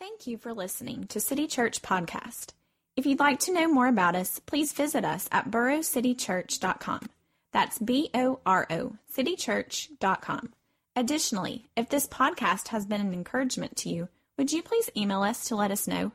Thank 0.00 0.26
you 0.26 0.38
for 0.38 0.54
listening 0.54 1.04
to 1.08 1.20
City 1.20 1.46
Church 1.46 1.82
Podcast. 1.82 2.54
If 2.96 3.04
you'd 3.04 3.20
like 3.20 3.38
to 3.40 3.52
know 3.52 3.68
more 3.68 3.86
about 3.86 4.16
us, 4.16 4.38
please 4.38 4.72
visit 4.72 5.04
us 5.04 5.28
at 5.30 5.50
borocitychurch.com. 5.50 7.10
That's 7.52 7.78
B 7.78 8.08
O 8.14 8.40
R 8.46 8.66
O, 8.70 8.96
citychurch.com. 9.14 10.54
Additionally, 10.96 11.66
if 11.76 11.90
this 11.90 12.06
podcast 12.06 12.68
has 12.68 12.86
been 12.86 13.02
an 13.02 13.12
encouragement 13.12 13.76
to 13.76 13.90
you, 13.90 14.08
would 14.38 14.52
you 14.52 14.62
please 14.62 14.88
email 14.96 15.22
us 15.22 15.46
to 15.48 15.54
let 15.54 15.70
us 15.70 15.86
know? 15.86 16.12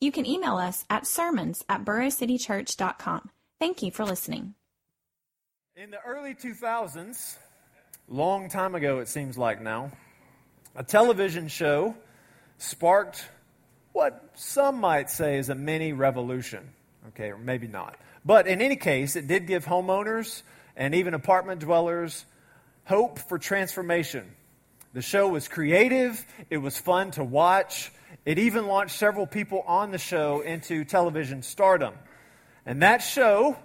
You 0.00 0.12
can 0.12 0.24
email 0.24 0.56
us 0.56 0.84
at 0.88 1.04
sermons 1.04 1.64
at 1.68 1.84
borocitychurch.com. 1.84 3.30
Thank 3.58 3.82
you 3.82 3.90
for 3.90 4.04
listening. 4.04 4.54
In 5.74 5.90
the 5.90 6.00
early 6.06 6.36
2000s, 6.36 7.38
long 8.08 8.48
time 8.48 8.76
ago 8.76 9.00
it 9.00 9.08
seems 9.08 9.36
like 9.36 9.60
now, 9.60 9.90
a 10.76 10.84
television 10.84 11.48
show 11.48 11.96
sparked 12.58 13.24
what 13.92 14.30
some 14.34 14.78
might 14.78 15.08
say 15.08 15.38
is 15.38 15.48
a 15.48 15.54
mini 15.54 15.92
revolution. 15.92 16.68
Okay, 17.08 17.30
or 17.30 17.38
maybe 17.38 17.66
not. 17.66 17.96
But 18.24 18.46
in 18.46 18.60
any 18.60 18.76
case, 18.76 19.16
it 19.16 19.26
did 19.26 19.46
give 19.46 19.64
homeowners 19.64 20.42
and 20.76 20.94
even 20.94 21.14
apartment 21.14 21.60
dwellers 21.60 22.26
hope 22.84 23.18
for 23.18 23.38
transformation. 23.38 24.30
The 24.92 25.02
show 25.02 25.28
was 25.28 25.48
creative, 25.48 26.24
it 26.50 26.58
was 26.58 26.78
fun 26.78 27.10
to 27.12 27.24
watch. 27.24 27.92
It 28.24 28.38
even 28.38 28.66
launched 28.66 28.96
several 28.96 29.26
people 29.26 29.62
on 29.66 29.92
the 29.92 29.98
show 29.98 30.40
into 30.40 30.84
television 30.84 31.42
stardom. 31.42 31.94
And 32.64 32.82
that 32.82 32.98
show 32.98 33.56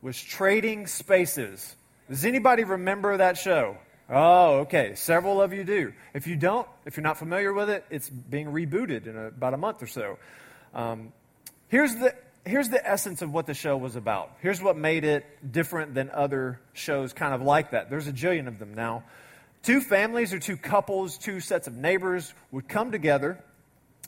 was 0.00 0.20
Trading 0.20 0.86
Spaces. 0.88 1.76
Does 2.08 2.24
anybody 2.24 2.64
remember 2.64 3.16
that 3.16 3.38
show? 3.38 3.76
Oh, 4.14 4.58
okay. 4.60 4.94
Several 4.94 5.40
of 5.40 5.54
you 5.54 5.64
do. 5.64 5.94
If 6.12 6.26
you 6.26 6.36
don't, 6.36 6.68
if 6.84 6.98
you're 6.98 7.02
not 7.02 7.16
familiar 7.16 7.50
with 7.52 7.70
it, 7.70 7.86
it's 7.88 8.10
being 8.10 8.48
rebooted 8.48 9.06
in 9.06 9.16
a, 9.16 9.28
about 9.28 9.54
a 9.54 9.56
month 9.56 9.82
or 9.82 9.86
so. 9.86 10.18
Um, 10.74 11.14
here's 11.68 11.94
the 11.94 12.14
here's 12.44 12.68
the 12.68 12.86
essence 12.86 13.22
of 13.22 13.32
what 13.32 13.46
the 13.46 13.54
show 13.54 13.74
was 13.76 13.96
about. 13.96 14.36
Here's 14.40 14.60
what 14.60 14.76
made 14.76 15.04
it 15.04 15.24
different 15.50 15.94
than 15.94 16.10
other 16.10 16.60
shows 16.74 17.14
kind 17.14 17.32
of 17.32 17.40
like 17.40 17.70
that. 17.70 17.88
There's 17.88 18.06
a 18.06 18.12
jillion 18.12 18.48
of 18.48 18.58
them 18.58 18.74
now. 18.74 19.04
Two 19.62 19.80
families 19.80 20.34
or 20.34 20.38
two 20.38 20.58
couples, 20.58 21.16
two 21.16 21.40
sets 21.40 21.66
of 21.66 21.74
neighbors 21.74 22.34
would 22.50 22.68
come 22.68 22.92
together. 22.92 23.42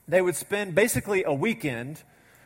They 0.06 0.21
would 0.21 0.37
spend 0.37 0.75
basically 0.75 1.25
a 1.25 1.33
weekend 1.33 2.03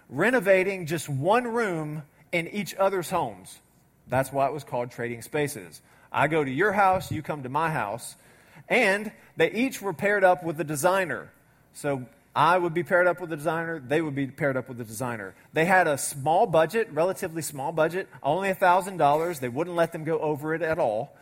renovating 0.08 0.86
just 0.86 1.08
one 1.08 1.44
room 1.44 2.02
in 2.30 2.46
each 2.48 2.76
other's 2.76 3.10
homes. 3.10 3.58
That's 4.06 4.30
why 4.30 4.46
it 4.46 4.52
was 4.52 4.62
called 4.62 4.92
Trading 4.92 5.22
Spaces. 5.22 5.80
I 6.12 6.28
go 6.28 6.42
to 6.42 6.50
your 6.50 6.72
house, 6.72 7.10
you 7.10 7.22
come 7.22 7.42
to 7.42 7.48
my 7.48 7.70
house. 7.70 8.16
And 8.68 9.12
they 9.36 9.50
each 9.50 9.80
were 9.80 9.92
paired 9.92 10.24
up 10.24 10.42
with 10.44 10.60
a 10.60 10.64
designer. 10.64 11.30
So 11.72 12.06
I 12.34 12.56
would 12.56 12.74
be 12.74 12.82
paired 12.82 13.06
up 13.06 13.20
with 13.20 13.32
a 13.32 13.36
designer, 13.36 13.80
they 13.80 14.00
would 14.00 14.14
be 14.14 14.26
paired 14.26 14.56
up 14.56 14.68
with 14.68 14.80
a 14.80 14.84
designer. 14.84 15.34
They 15.52 15.64
had 15.64 15.86
a 15.86 15.98
small 15.98 16.46
budget, 16.46 16.88
relatively 16.92 17.42
small 17.42 17.72
budget, 17.72 18.08
only 18.22 18.50
$1,000. 18.50 19.40
They 19.40 19.48
wouldn't 19.48 19.76
let 19.76 19.92
them 19.92 20.04
go 20.04 20.18
over 20.18 20.54
it 20.54 20.62
at 20.62 20.78
all. 20.78 21.16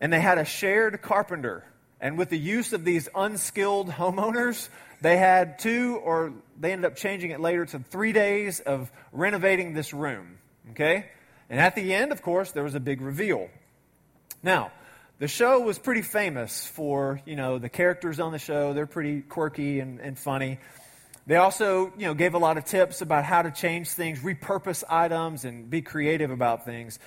And 0.00 0.12
they 0.12 0.20
had 0.20 0.38
a 0.38 0.44
shared 0.44 1.00
carpenter. 1.00 1.64
And 2.00 2.18
with 2.18 2.28
the 2.28 2.38
use 2.38 2.72
of 2.72 2.84
these 2.84 3.08
unskilled 3.14 3.88
homeowners, 3.88 4.68
they 5.00 5.16
had 5.16 5.58
two, 5.58 6.00
or 6.04 6.32
they 6.58 6.72
ended 6.72 6.90
up 6.90 6.96
changing 6.96 7.30
it 7.30 7.40
later 7.40 7.64
to 7.64 7.78
three 7.78 8.12
days 8.12 8.60
of 8.60 8.90
renovating 9.12 9.72
this 9.72 9.94
room. 9.94 10.38
Okay? 10.72 11.06
And 11.48 11.60
at 11.60 11.74
the 11.74 11.94
end, 11.94 12.12
of 12.12 12.22
course, 12.22 12.52
there 12.52 12.64
was 12.64 12.74
a 12.74 12.80
big 12.80 13.00
reveal. 13.00 13.48
Now, 14.44 14.72
the 15.20 15.26
show 15.26 15.60
was 15.60 15.78
pretty 15.78 16.02
famous 16.02 16.66
for, 16.66 17.18
you 17.24 17.34
know, 17.34 17.58
the 17.58 17.70
characters 17.70 18.20
on 18.20 18.30
the 18.30 18.38
show. 18.38 18.74
They're 18.74 18.86
pretty 18.86 19.22
quirky 19.22 19.80
and, 19.80 20.00
and 20.00 20.18
funny. 20.18 20.58
They 21.26 21.36
also, 21.36 21.94
you 21.96 22.04
know, 22.04 22.12
gave 22.12 22.34
a 22.34 22.38
lot 22.38 22.58
of 22.58 22.66
tips 22.66 23.00
about 23.00 23.24
how 23.24 23.40
to 23.40 23.50
change 23.50 23.88
things, 23.88 24.18
repurpose 24.20 24.84
items, 24.86 25.46
and 25.46 25.70
be 25.70 25.80
creative 25.80 26.30
about 26.30 26.66
things. 26.66 26.98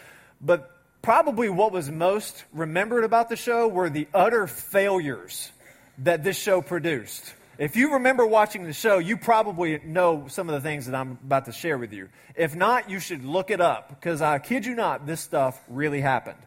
But 0.42 0.72
probably 1.04 1.48
what 1.48 1.72
was 1.72 1.92
most 1.92 2.44
remembered 2.52 3.04
about 3.04 3.30
the 3.30 3.36
show 3.36 3.68
were 3.68 3.92
the 3.92 4.08
utter 4.16 4.48
failures 4.48 5.52
that 6.00 6.24
this 6.24 6.40
show 6.40 6.64
produced. 6.64 7.36
If 7.60 7.76
you 7.76 7.94
remember 7.94 8.26
watching 8.26 8.64
the 8.64 8.74
show, 8.74 8.98
you 8.98 9.16
probably 9.16 9.80
know 9.86 10.26
some 10.28 10.50
of 10.50 10.56
the 10.56 10.68
things 10.68 10.88
that 10.88 10.96
I'm 10.96 11.20
about 11.24 11.46
to 11.46 11.52
share 11.52 11.78
with 11.78 11.94
you. 11.94 12.10
If 12.36 12.56
not, 12.56 12.90
you 12.90 13.00
should 13.00 13.24
look 13.24 13.52
it 13.52 13.62
up 13.62 13.90
because 13.90 14.24
I 14.24 14.40
kid 14.40 14.66
you 14.66 14.74
not, 14.74 15.06
this 15.06 15.22
stuff 15.22 15.62
really 15.68 16.02
happened. 16.02 16.40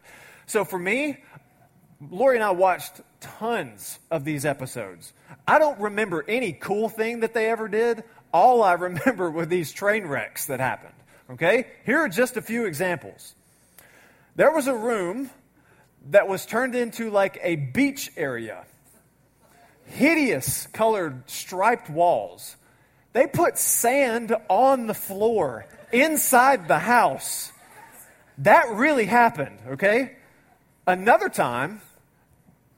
So 0.51 0.65
for 0.65 0.77
me, 0.77 1.15
Lori 2.09 2.35
and 2.35 2.43
I 2.43 2.51
watched 2.51 2.99
tons 3.21 3.99
of 4.11 4.25
these 4.25 4.43
episodes. 4.43 5.13
I 5.47 5.59
don't 5.59 5.79
remember 5.79 6.25
any 6.27 6.51
cool 6.51 6.89
thing 6.89 7.21
that 7.21 7.33
they 7.33 7.49
ever 7.49 7.69
did. 7.69 8.03
All 8.33 8.61
I 8.61 8.73
remember 8.89 9.31
were 9.31 9.45
these 9.45 9.71
train 9.71 10.05
wrecks 10.05 10.47
that 10.47 10.59
happened. 10.59 10.93
Okay? 11.29 11.67
Here 11.85 11.99
are 11.99 12.09
just 12.09 12.35
a 12.35 12.41
few 12.41 12.65
examples. 12.65 13.33
There 14.35 14.51
was 14.51 14.67
a 14.67 14.75
room 14.75 15.29
that 16.09 16.27
was 16.27 16.45
turned 16.45 16.75
into 16.75 17.11
like 17.11 17.39
a 17.41 17.55
beach 17.55 18.11
area. 18.17 18.65
Hideous 19.85 20.67
colored 20.73 21.29
striped 21.29 21.89
walls. 21.89 22.57
They 23.13 23.25
put 23.25 23.57
sand 23.57 24.35
on 24.49 24.87
the 24.87 24.93
floor 24.93 25.65
inside 25.93 26.67
the 26.67 26.79
house. 26.79 27.53
That 28.39 28.67
really 28.71 29.05
happened, 29.05 29.57
okay? 29.69 30.17
Another 30.87 31.29
time, 31.29 31.81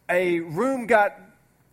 a 0.09 0.40
room 0.40 0.88
got 0.88 1.18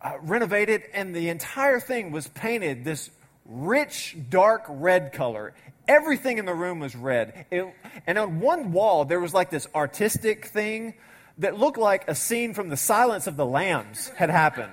uh, 0.01 0.13
renovated 0.21 0.83
and 0.93 1.13
the 1.13 1.27
entire 1.29 1.79
thing 1.79 2.11
was 2.11 2.27
painted 2.29 2.85
this 2.85 3.09
rich, 3.45 4.15
dark 4.29 4.63
red 4.69 5.11
color. 5.11 5.53
Everything 5.87 6.37
in 6.37 6.45
the 6.45 6.53
room 6.53 6.79
was 6.79 6.95
red. 6.95 7.45
It, 7.51 7.65
and 8.07 8.17
on 8.17 8.39
one 8.39 8.71
wall, 8.71 9.03
there 9.03 9.19
was 9.19 9.33
like 9.33 9.49
this 9.49 9.67
artistic 9.75 10.45
thing 10.45 10.93
that 11.39 11.59
looked 11.59 11.77
like 11.77 12.07
a 12.07 12.15
scene 12.15 12.53
from 12.53 12.69
The 12.69 12.77
Silence 12.77 13.27
of 13.27 13.35
the 13.35 13.45
Lambs 13.45 14.07
had 14.09 14.29
happened. 14.29 14.71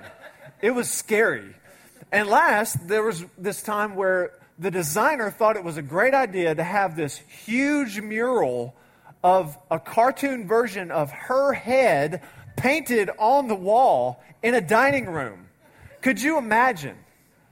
It 0.61 0.71
was 0.71 0.89
scary. 0.89 1.55
And 2.11 2.29
last, 2.29 2.87
there 2.87 3.03
was 3.03 3.25
this 3.37 3.61
time 3.61 3.95
where 3.95 4.31
the 4.57 4.71
designer 4.71 5.29
thought 5.29 5.57
it 5.57 5.63
was 5.63 5.77
a 5.77 5.81
great 5.81 6.13
idea 6.13 6.55
to 6.55 6.63
have 6.63 6.95
this 6.95 7.17
huge 7.17 7.99
mural 7.99 8.75
of 9.23 9.57
a 9.69 9.79
cartoon 9.79 10.47
version 10.47 10.91
of 10.91 11.11
her 11.11 11.53
head 11.53 12.21
painted 12.55 13.09
on 13.17 13.47
the 13.47 13.55
wall 13.55 14.23
in 14.41 14.55
a 14.55 14.61
dining 14.61 15.05
room. 15.05 15.47
Could 16.01 16.21
you 16.21 16.37
imagine 16.37 16.97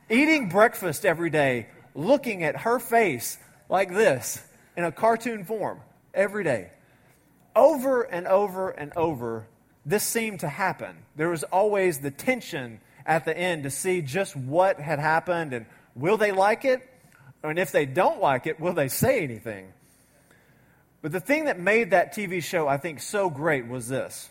eating 0.09 0.49
breakfast 0.49 1.05
every 1.05 1.29
day, 1.29 1.67
looking 1.93 2.43
at 2.43 2.57
her 2.57 2.79
face 2.79 3.37
like 3.69 3.93
this 3.93 4.41
in 4.75 4.83
a 4.83 4.91
cartoon 4.91 5.43
form 5.43 5.79
every 6.13 6.43
day? 6.43 6.71
Over 7.55 8.03
and 8.03 8.27
over 8.27 8.69
and 8.69 8.93
over, 8.95 9.47
this 9.85 10.03
seemed 10.03 10.41
to 10.41 10.49
happen. 10.49 10.95
There 11.15 11.29
was 11.29 11.43
always 11.43 11.99
the 11.99 12.11
tension 12.11 12.79
at 13.05 13.25
the 13.25 13.37
end 13.37 13.63
to 13.63 13.71
see 13.71 14.01
just 14.01 14.35
what 14.35 14.79
had 14.79 14.99
happened 14.99 15.53
and 15.53 15.65
will 15.95 16.17
they 16.17 16.31
like 16.31 16.65
it? 16.65 16.87
And 17.43 17.57
if 17.57 17.71
they 17.71 17.85
don't 17.85 18.21
like 18.21 18.47
it, 18.47 18.59
will 18.59 18.73
they 18.73 18.89
say 18.89 19.23
anything? 19.23 19.73
But 21.01 21.11
the 21.11 21.19
thing 21.19 21.45
that 21.45 21.59
made 21.59 21.91
that 21.91 22.13
TV 22.13 22.41
show, 22.41 22.67
I 22.67 22.77
think, 22.77 23.01
so 23.01 23.29
great 23.29 23.67
was 23.67 23.87
this. 23.87 24.29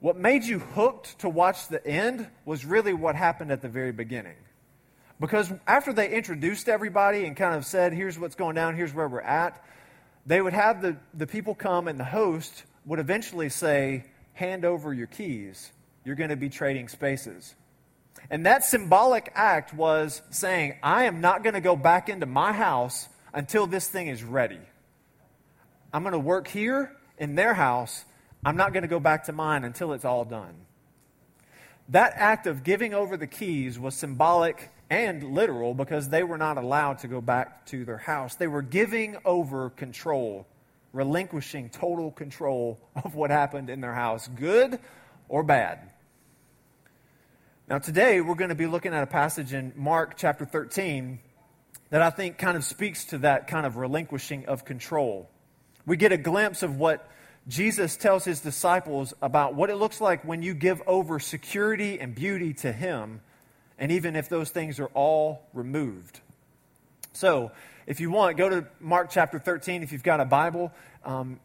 What 0.00 0.16
made 0.16 0.44
you 0.44 0.60
hooked 0.60 1.18
to 1.20 1.28
watch 1.28 1.68
the 1.68 1.84
end 1.86 2.26
was 2.44 2.64
really 2.64 2.94
what 2.94 3.16
happened 3.16 3.50
at 3.50 3.62
the 3.62 3.68
very 3.68 3.92
beginning. 3.92 4.36
Because 5.20 5.52
after 5.66 5.92
they 5.92 6.10
introduced 6.10 6.68
everybody 6.68 7.24
and 7.24 7.36
kind 7.36 7.56
of 7.56 7.66
said, 7.66 7.92
here's 7.92 8.18
what's 8.18 8.36
going 8.36 8.54
down, 8.54 8.76
here's 8.76 8.94
where 8.94 9.08
we're 9.08 9.20
at, 9.20 9.62
they 10.24 10.40
would 10.40 10.52
have 10.52 10.80
the, 10.80 10.96
the 11.14 11.26
people 11.26 11.54
come 11.54 11.88
and 11.88 11.98
the 11.98 12.04
host 12.04 12.64
would 12.86 13.00
eventually 13.00 13.48
say, 13.48 14.04
hand 14.34 14.64
over 14.64 14.94
your 14.94 15.08
keys. 15.08 15.72
You're 16.04 16.14
going 16.14 16.30
to 16.30 16.36
be 16.36 16.48
trading 16.48 16.88
spaces. 16.88 17.54
And 18.30 18.46
that 18.46 18.64
symbolic 18.64 19.32
act 19.34 19.74
was 19.74 20.22
saying, 20.30 20.76
I 20.82 21.04
am 21.04 21.20
not 21.20 21.42
going 21.42 21.54
to 21.54 21.60
go 21.60 21.74
back 21.74 22.08
into 22.08 22.26
my 22.26 22.52
house 22.52 23.08
until 23.34 23.66
this 23.66 23.88
thing 23.88 24.06
is 24.06 24.22
ready. 24.22 24.60
I'm 25.92 26.02
going 26.02 26.12
to 26.12 26.18
work 26.18 26.48
here 26.48 26.94
in 27.16 27.34
their 27.34 27.54
house. 27.54 28.04
I'm 28.44 28.56
not 28.56 28.72
going 28.72 28.82
to 28.82 28.88
go 28.88 29.00
back 29.00 29.24
to 29.24 29.32
mine 29.32 29.64
until 29.64 29.92
it's 29.92 30.04
all 30.04 30.24
done. 30.24 30.54
That 31.90 32.12
act 32.16 32.46
of 32.46 32.62
giving 32.62 32.92
over 32.92 33.16
the 33.16 33.26
keys 33.26 33.78
was 33.78 33.94
symbolic 33.94 34.70
and 34.90 35.22
literal 35.22 35.74
because 35.74 36.10
they 36.10 36.22
were 36.22 36.36
not 36.36 36.58
allowed 36.58 36.98
to 36.98 37.08
go 37.08 37.20
back 37.20 37.66
to 37.66 37.84
their 37.84 37.98
house. 37.98 38.34
They 38.34 38.46
were 38.46 38.62
giving 38.62 39.16
over 39.24 39.70
control, 39.70 40.46
relinquishing 40.92 41.70
total 41.70 42.10
control 42.10 42.78
of 42.94 43.14
what 43.14 43.30
happened 43.30 43.70
in 43.70 43.80
their 43.80 43.94
house, 43.94 44.28
good 44.28 44.78
or 45.28 45.42
bad. 45.42 45.90
Now, 47.66 47.78
today 47.78 48.20
we're 48.20 48.34
going 48.34 48.48
to 48.50 48.54
be 48.54 48.66
looking 48.66 48.92
at 48.92 49.02
a 49.02 49.06
passage 49.06 49.54
in 49.54 49.72
Mark 49.74 50.16
chapter 50.16 50.44
13 50.44 51.18
that 51.90 52.02
I 52.02 52.10
think 52.10 52.36
kind 52.36 52.56
of 52.56 52.64
speaks 52.64 53.06
to 53.06 53.18
that 53.18 53.46
kind 53.46 53.64
of 53.64 53.76
relinquishing 53.76 54.46
of 54.46 54.66
control 54.66 55.30
we 55.88 55.96
get 55.96 56.12
a 56.12 56.18
glimpse 56.18 56.62
of 56.62 56.76
what 56.76 57.08
Jesus 57.48 57.96
tells 57.96 58.24
his 58.24 58.40
disciples 58.40 59.14
about 59.22 59.54
what 59.54 59.70
it 59.70 59.76
looks 59.76 60.02
like 60.02 60.22
when 60.22 60.42
you 60.42 60.52
give 60.52 60.82
over 60.86 61.18
security 61.18 61.98
and 61.98 62.14
beauty 62.14 62.52
to 62.54 62.70
him 62.70 63.22
and 63.78 63.90
even 63.90 64.14
if 64.14 64.28
those 64.28 64.50
things 64.50 64.78
are 64.80 64.90
all 64.92 65.46
removed. 65.54 66.20
So, 67.14 67.52
if 67.86 68.00
you 68.00 68.10
want, 68.10 68.36
go 68.36 68.50
to 68.50 68.66
Mark 68.80 69.08
chapter 69.10 69.38
13 69.38 69.82
if 69.82 69.92
you've 69.92 70.02
got 70.02 70.20
a 70.20 70.26
Bible. 70.26 70.72
Um, 71.06 71.40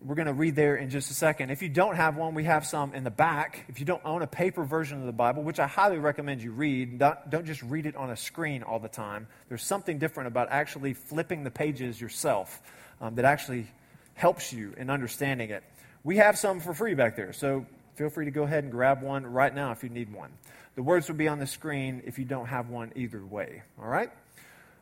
we're 0.00 0.14
going 0.14 0.26
to 0.26 0.32
read 0.32 0.56
there 0.56 0.76
in 0.76 0.88
just 0.88 1.10
a 1.10 1.14
second. 1.14 1.50
If 1.50 1.60
you 1.60 1.68
don't 1.68 1.96
have 1.96 2.16
one, 2.16 2.34
we 2.34 2.44
have 2.44 2.64
some 2.64 2.94
in 2.94 3.04
the 3.04 3.10
back. 3.10 3.66
If 3.68 3.78
you 3.78 3.84
don't 3.84 4.02
own 4.06 4.22
a 4.22 4.26
paper 4.26 4.64
version 4.64 5.00
of 5.00 5.06
the 5.06 5.12
Bible, 5.12 5.42
which 5.42 5.60
I 5.60 5.66
highly 5.66 5.98
recommend 5.98 6.42
you 6.42 6.50
read, 6.50 6.98
don't, 6.98 7.18
don't 7.28 7.44
just 7.44 7.62
read 7.62 7.84
it 7.84 7.94
on 7.94 8.08
a 8.08 8.16
screen 8.16 8.62
all 8.62 8.78
the 8.78 8.88
time. 8.88 9.28
There's 9.50 9.62
something 9.62 9.98
different 9.98 10.28
about 10.28 10.48
actually 10.50 10.94
flipping 10.94 11.44
the 11.44 11.50
pages 11.50 12.00
yourself 12.00 12.62
um, 13.02 13.16
that 13.16 13.24
actually 13.26 13.66
helps 14.14 14.52
you 14.52 14.74
in 14.76 14.90
understanding 14.90 15.50
it. 15.50 15.62
We 16.04 16.16
have 16.16 16.38
some 16.38 16.60
for 16.60 16.74
free 16.74 16.94
back 16.94 17.16
there, 17.16 17.32
so 17.32 17.66
feel 17.96 18.10
free 18.10 18.24
to 18.24 18.30
go 18.30 18.42
ahead 18.42 18.64
and 18.64 18.72
grab 18.72 19.02
one 19.02 19.26
right 19.26 19.54
now 19.54 19.72
if 19.72 19.82
you 19.82 19.88
need 19.88 20.12
one. 20.12 20.30
The 20.74 20.82
words 20.82 21.08
will 21.08 21.16
be 21.16 21.28
on 21.28 21.38
the 21.38 21.46
screen 21.46 22.02
if 22.06 22.18
you 22.18 22.24
don't 22.24 22.46
have 22.46 22.70
one 22.70 22.92
either 22.96 23.24
way. 23.24 23.62
All 23.78 23.88
right? 23.88 24.10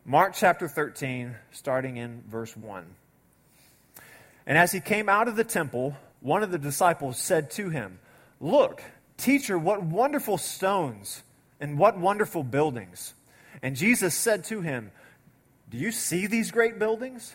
Mark 0.05 0.35
chapter 0.35 0.69
13, 0.69 1.35
starting 1.51 1.97
in 1.97 2.23
verse 2.29 2.57
1. 2.57 2.87
And 4.47 4.57
as 4.57 4.73
he 4.73 4.81
came 4.81 5.09
out 5.09 5.29
of 5.29 5.37
the 5.37 5.45
temple, 5.45 5.97
one 6.21 6.43
of 6.43 6.51
the 6.51 6.59
disciples 6.59 7.19
said 7.19 7.51
to 7.53 7.69
him, 7.69 7.99
Look, 8.41 8.83
teacher, 9.17 9.59
what 9.59 9.83
wonderful 9.83 10.39
stones 10.39 11.23
and 11.61 11.79
what 11.79 11.99
wonderful 11.99 12.43
buildings. 12.43 13.15
And 13.63 13.77
Jesus 13.77 14.15
said 14.15 14.45
to 14.45 14.61
him, 14.63 14.91
Do 15.69 15.77
you 15.77 15.93
see 15.93 16.27
these 16.27 16.51
great 16.51 16.79
buildings? 16.79 17.35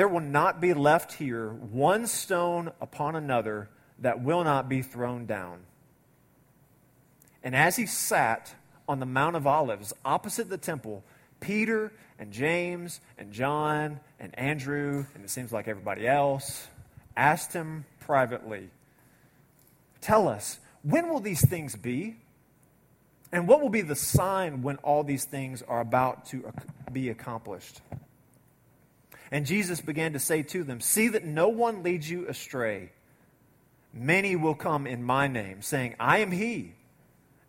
There 0.00 0.08
will 0.08 0.20
not 0.20 0.62
be 0.62 0.72
left 0.72 1.12
here 1.12 1.50
one 1.50 2.06
stone 2.06 2.72
upon 2.80 3.16
another 3.16 3.68
that 3.98 4.22
will 4.22 4.44
not 4.44 4.66
be 4.66 4.80
thrown 4.80 5.26
down. 5.26 5.60
And 7.44 7.54
as 7.54 7.76
he 7.76 7.84
sat 7.84 8.54
on 8.88 8.98
the 8.98 9.04
Mount 9.04 9.36
of 9.36 9.46
Olives 9.46 9.92
opposite 10.02 10.48
the 10.48 10.56
temple, 10.56 11.04
Peter 11.40 11.92
and 12.18 12.32
James 12.32 13.02
and 13.18 13.30
John 13.30 14.00
and 14.18 14.38
Andrew, 14.38 15.04
and 15.14 15.22
it 15.22 15.28
seems 15.28 15.52
like 15.52 15.68
everybody 15.68 16.08
else, 16.08 16.66
asked 17.14 17.52
him 17.52 17.84
privately, 17.98 18.70
Tell 20.00 20.28
us, 20.28 20.60
when 20.82 21.10
will 21.10 21.20
these 21.20 21.46
things 21.46 21.76
be? 21.76 22.16
And 23.32 23.46
what 23.46 23.60
will 23.60 23.68
be 23.68 23.82
the 23.82 23.96
sign 23.96 24.62
when 24.62 24.76
all 24.76 25.04
these 25.04 25.26
things 25.26 25.60
are 25.60 25.82
about 25.82 26.24
to 26.28 26.50
be 26.90 27.10
accomplished? 27.10 27.82
And 29.30 29.46
Jesus 29.46 29.80
began 29.80 30.14
to 30.14 30.18
say 30.18 30.42
to 30.42 30.64
them, 30.64 30.80
See 30.80 31.08
that 31.08 31.24
no 31.24 31.48
one 31.48 31.82
leads 31.82 32.10
you 32.10 32.26
astray. 32.28 32.90
Many 33.92 34.36
will 34.36 34.54
come 34.54 34.86
in 34.86 35.02
my 35.02 35.28
name, 35.28 35.62
saying, 35.62 35.94
I 35.98 36.18
am 36.18 36.30
he, 36.30 36.74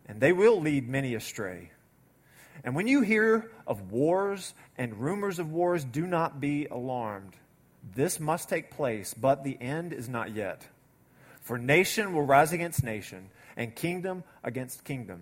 and 0.07 0.19
they 0.19 0.31
will 0.31 0.59
lead 0.59 0.89
many 0.89 1.15
astray. 1.15 1.71
And 2.63 2.75
when 2.75 2.87
you 2.87 3.01
hear 3.01 3.51
of 3.65 3.91
wars 3.91 4.53
and 4.77 4.99
rumors 4.99 5.39
of 5.39 5.51
wars, 5.51 5.83
do 5.83 6.05
not 6.05 6.39
be 6.39 6.67
alarmed. 6.67 7.35
This 7.95 8.19
must 8.19 8.49
take 8.49 8.71
place, 8.71 9.13
but 9.13 9.43
the 9.43 9.57
end 9.59 9.93
is 9.93 10.07
not 10.07 10.35
yet. 10.35 10.67
For 11.41 11.57
nation 11.57 12.13
will 12.13 12.21
rise 12.21 12.53
against 12.53 12.83
nation, 12.83 13.29
and 13.57 13.75
kingdom 13.75 14.23
against 14.43 14.83
kingdom. 14.83 15.21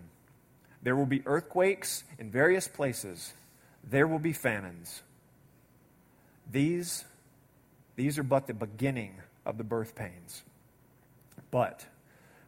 There 0.83 0.95
will 0.95 1.05
be 1.05 1.25
earthquakes 1.25 2.03
in 2.17 2.29
various 2.29 2.67
places, 2.67 3.33
there 3.83 4.07
will 4.07 4.19
be 4.19 4.33
famines. 4.33 5.01
These, 6.51 7.05
these 7.95 8.17
are 8.17 8.23
but 8.23 8.47
the 8.47 8.53
beginning 8.53 9.15
of 9.45 9.57
the 9.57 9.63
birth 9.63 9.95
pains. 9.95 10.43
But 11.51 11.85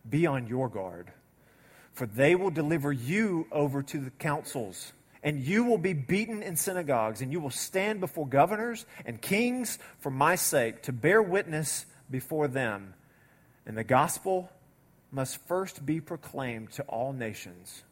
be 0.09 0.25
on 0.25 0.47
your 0.47 0.69
guard 0.69 1.11
for 1.93 2.05
they 2.05 2.35
will 2.35 2.49
deliver 2.49 2.91
you 2.91 3.47
over 3.51 3.83
to 3.83 3.99
the 3.99 4.09
councils, 4.11 4.93
and 5.23 5.39
you 5.39 5.63
will 5.63 5.77
be 5.77 5.93
beaten 5.93 6.41
in 6.41 6.55
synagogues, 6.55 7.21
and 7.21 7.31
you 7.31 7.39
will 7.39 7.49
stand 7.49 7.99
before 7.99 8.27
governors 8.27 8.85
and 9.05 9.21
kings 9.21 9.77
for 9.99 10.09
my 10.09 10.35
sake 10.35 10.81
to 10.83 10.93
bear 10.93 11.21
witness 11.21 11.85
before 12.09 12.47
them. 12.47 12.93
And 13.65 13.77
the 13.77 13.83
gospel 13.83 14.49
must 15.11 15.45
first 15.47 15.85
be 15.85 15.99
proclaimed 15.99 16.71
to 16.71 16.83
all 16.83 17.13
nations. 17.13 17.83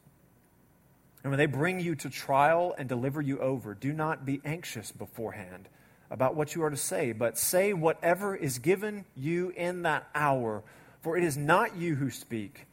And 1.24 1.32
when 1.32 1.38
they 1.38 1.46
bring 1.46 1.82
you 1.82 1.96
to 1.96 2.10
trial 2.10 2.74
and 2.78 2.88
deliver 2.88 3.22
you 3.22 3.40
over, 3.40 3.74
do 3.74 3.92
not 3.92 4.26
be 4.26 4.42
anxious 4.46 4.92
beforehand 4.92 5.68
about 6.12 6.36
what 6.36 6.56
you 6.56 6.64
are 6.64 6.70
to 6.70 6.78
say, 6.78 7.12
but 7.12 7.38
say 7.38 7.74
whatever 7.74 8.36
is 8.36 8.60
given 8.60 9.06
you 9.16 9.54
in 9.56 9.84
that 9.84 10.08
hour, 10.16 10.64
for 11.02 11.18
it 11.18 11.24
is 11.24 11.38
not 11.38 11.76
you 11.76 11.96
who 11.96 12.10
speak 12.10 12.66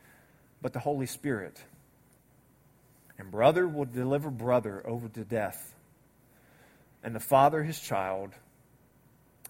but 0.62 0.73
the 0.73 0.81
Holy 0.81 1.06
Spirit. 1.06 1.62
And 3.19 3.31
brother 3.31 3.69
will 3.69 3.85
deliver 3.85 4.31
brother 4.31 4.83
over 4.87 5.09
to 5.09 5.25
death, 5.25 5.75
and 7.03 7.15
the 7.15 7.21
father 7.21 7.62
his 7.62 7.79
child, 7.79 8.33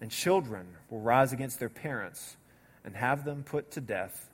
and 0.01 0.11
children 0.11 0.67
will 0.91 1.01
rise 1.01 1.33
against 1.33 1.59
their 1.59 1.71
parents 1.71 2.37
and 2.85 2.95
have 2.95 3.25
them 3.25 3.43
put 3.45 3.71
to 3.73 3.81
death. 3.81 4.29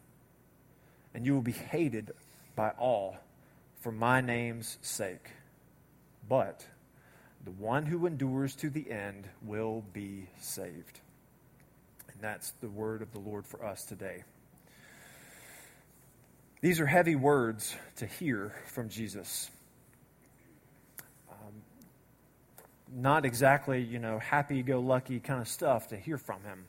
And 1.14 1.24
you 1.24 1.34
will 1.34 1.42
be 1.42 1.52
hated 1.52 2.10
by 2.56 2.70
all 2.70 3.16
for 3.80 3.92
my 3.92 4.20
name's 4.20 4.78
sake. 4.82 5.30
But 6.28 6.66
the 7.44 7.50
one 7.52 7.84
who 7.86 8.06
endures 8.06 8.54
to 8.56 8.70
the 8.70 8.90
end 8.90 9.28
will 9.42 9.84
be 9.92 10.26
saved. 10.40 11.00
And 12.12 12.20
that's 12.20 12.52
the 12.60 12.68
word 12.68 13.02
of 13.02 13.12
the 13.12 13.18
Lord 13.18 13.46
for 13.46 13.64
us 13.64 13.84
today. 13.84 14.22
These 16.60 16.78
are 16.78 16.86
heavy 16.86 17.16
words 17.16 17.74
to 17.96 18.06
hear 18.06 18.54
from 18.66 18.88
Jesus. 18.88 19.50
Um, 21.28 21.62
not 22.94 23.24
exactly, 23.24 23.82
you 23.82 23.98
know, 23.98 24.20
happy 24.20 24.62
go 24.62 24.78
lucky 24.78 25.18
kind 25.18 25.40
of 25.40 25.48
stuff 25.48 25.88
to 25.88 25.96
hear 25.96 26.18
from 26.18 26.40
him. 26.44 26.66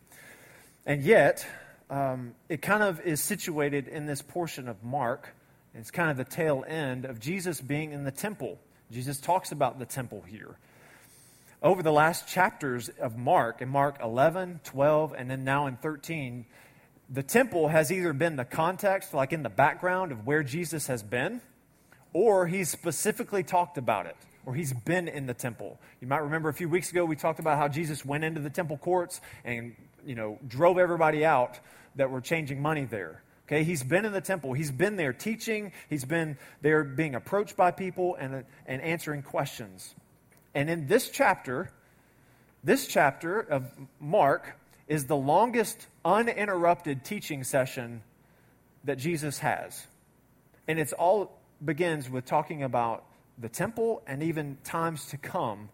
And 0.87 1.03
yet, 1.03 1.45
um, 1.91 2.33
it 2.49 2.63
kind 2.63 2.81
of 2.81 3.01
is 3.01 3.21
situated 3.21 3.87
in 3.87 4.07
this 4.07 4.23
portion 4.23 4.67
of 4.67 4.83
Mark. 4.83 5.35
It's 5.75 5.91
kind 5.91 6.09
of 6.09 6.17
the 6.17 6.23
tail 6.23 6.65
end 6.67 7.05
of 7.05 7.19
Jesus 7.19 7.61
being 7.61 7.91
in 7.91 8.03
the 8.03 8.11
temple. 8.11 8.57
Jesus 8.93 9.19
talks 9.19 9.51
about 9.51 9.79
the 9.79 9.85
temple 9.85 10.21
here. 10.21 10.55
Over 11.63 11.81
the 11.81 11.91
last 11.91 12.27
chapters 12.27 12.89
of 12.89 13.17
Mark, 13.17 13.61
in 13.61 13.69
Mark 13.69 13.97
11, 14.03 14.59
12, 14.63 15.15
and 15.17 15.31
then 15.31 15.43
now 15.43 15.65
in 15.65 15.77
13, 15.77 16.45
the 17.09 17.23
temple 17.23 17.69
has 17.69 17.91
either 17.91 18.13
been 18.13 18.35
the 18.35 18.45
context, 18.45 19.13
like 19.13 19.33
in 19.33 19.41
the 19.41 19.49
background 19.49 20.11
of 20.11 20.27
where 20.27 20.43
Jesus 20.43 20.87
has 20.87 21.01
been, 21.01 21.41
or 22.13 22.45
he's 22.45 22.69
specifically 22.69 23.41
talked 23.43 23.79
about 23.79 24.05
it, 24.05 24.15
or 24.45 24.53
he's 24.53 24.73
been 24.73 25.07
in 25.07 25.25
the 25.25 25.33
temple. 25.33 25.79
You 25.99 26.07
might 26.07 26.21
remember 26.21 26.49
a 26.49 26.53
few 26.53 26.69
weeks 26.69 26.91
ago 26.91 27.03
we 27.03 27.15
talked 27.15 27.39
about 27.39 27.57
how 27.57 27.67
Jesus 27.67 28.05
went 28.05 28.23
into 28.23 28.41
the 28.41 28.49
temple 28.51 28.77
courts 28.77 29.21
and, 29.43 29.75
you 30.05 30.13
know, 30.13 30.37
drove 30.47 30.77
everybody 30.77 31.25
out 31.25 31.59
that 31.95 32.11
were 32.11 32.21
changing 32.21 32.61
money 32.61 32.85
there. 32.85 33.23
Okay, 33.47 33.63
he's 33.63 33.83
been 33.83 34.05
in 34.05 34.13
the 34.13 34.21
temple. 34.21 34.53
He's 34.53 34.71
been 34.71 34.95
there 34.95 35.11
teaching. 35.11 35.73
He's 35.89 36.05
been 36.05 36.37
there 36.61 36.83
being 36.83 37.13
approached 37.13 37.57
by 37.57 37.71
people 37.71 38.15
and, 38.15 38.35
uh, 38.35 38.41
and 38.65 38.81
answering 38.81 39.21
questions. 39.21 39.93
And 40.55 40.69
in 40.69 40.87
this 40.87 41.09
chapter, 41.09 41.69
this 42.63 42.87
chapter 42.87 43.39
of 43.39 43.69
Mark, 43.99 44.57
is 44.87 45.05
the 45.05 45.15
longest 45.15 45.87
uninterrupted 46.05 47.03
teaching 47.03 47.43
session 47.43 48.01
that 48.83 48.97
Jesus 48.97 49.39
has. 49.39 49.87
And 50.67 50.79
it's 50.79 50.93
all 50.93 51.37
begins 51.63 52.09
with 52.09 52.25
talking 52.25 52.63
about 52.63 53.05
the 53.37 53.49
temple 53.49 54.01
and 54.05 54.23
even 54.23 54.57
times 54.63 55.07
to 55.07 55.17
come. 55.17 55.69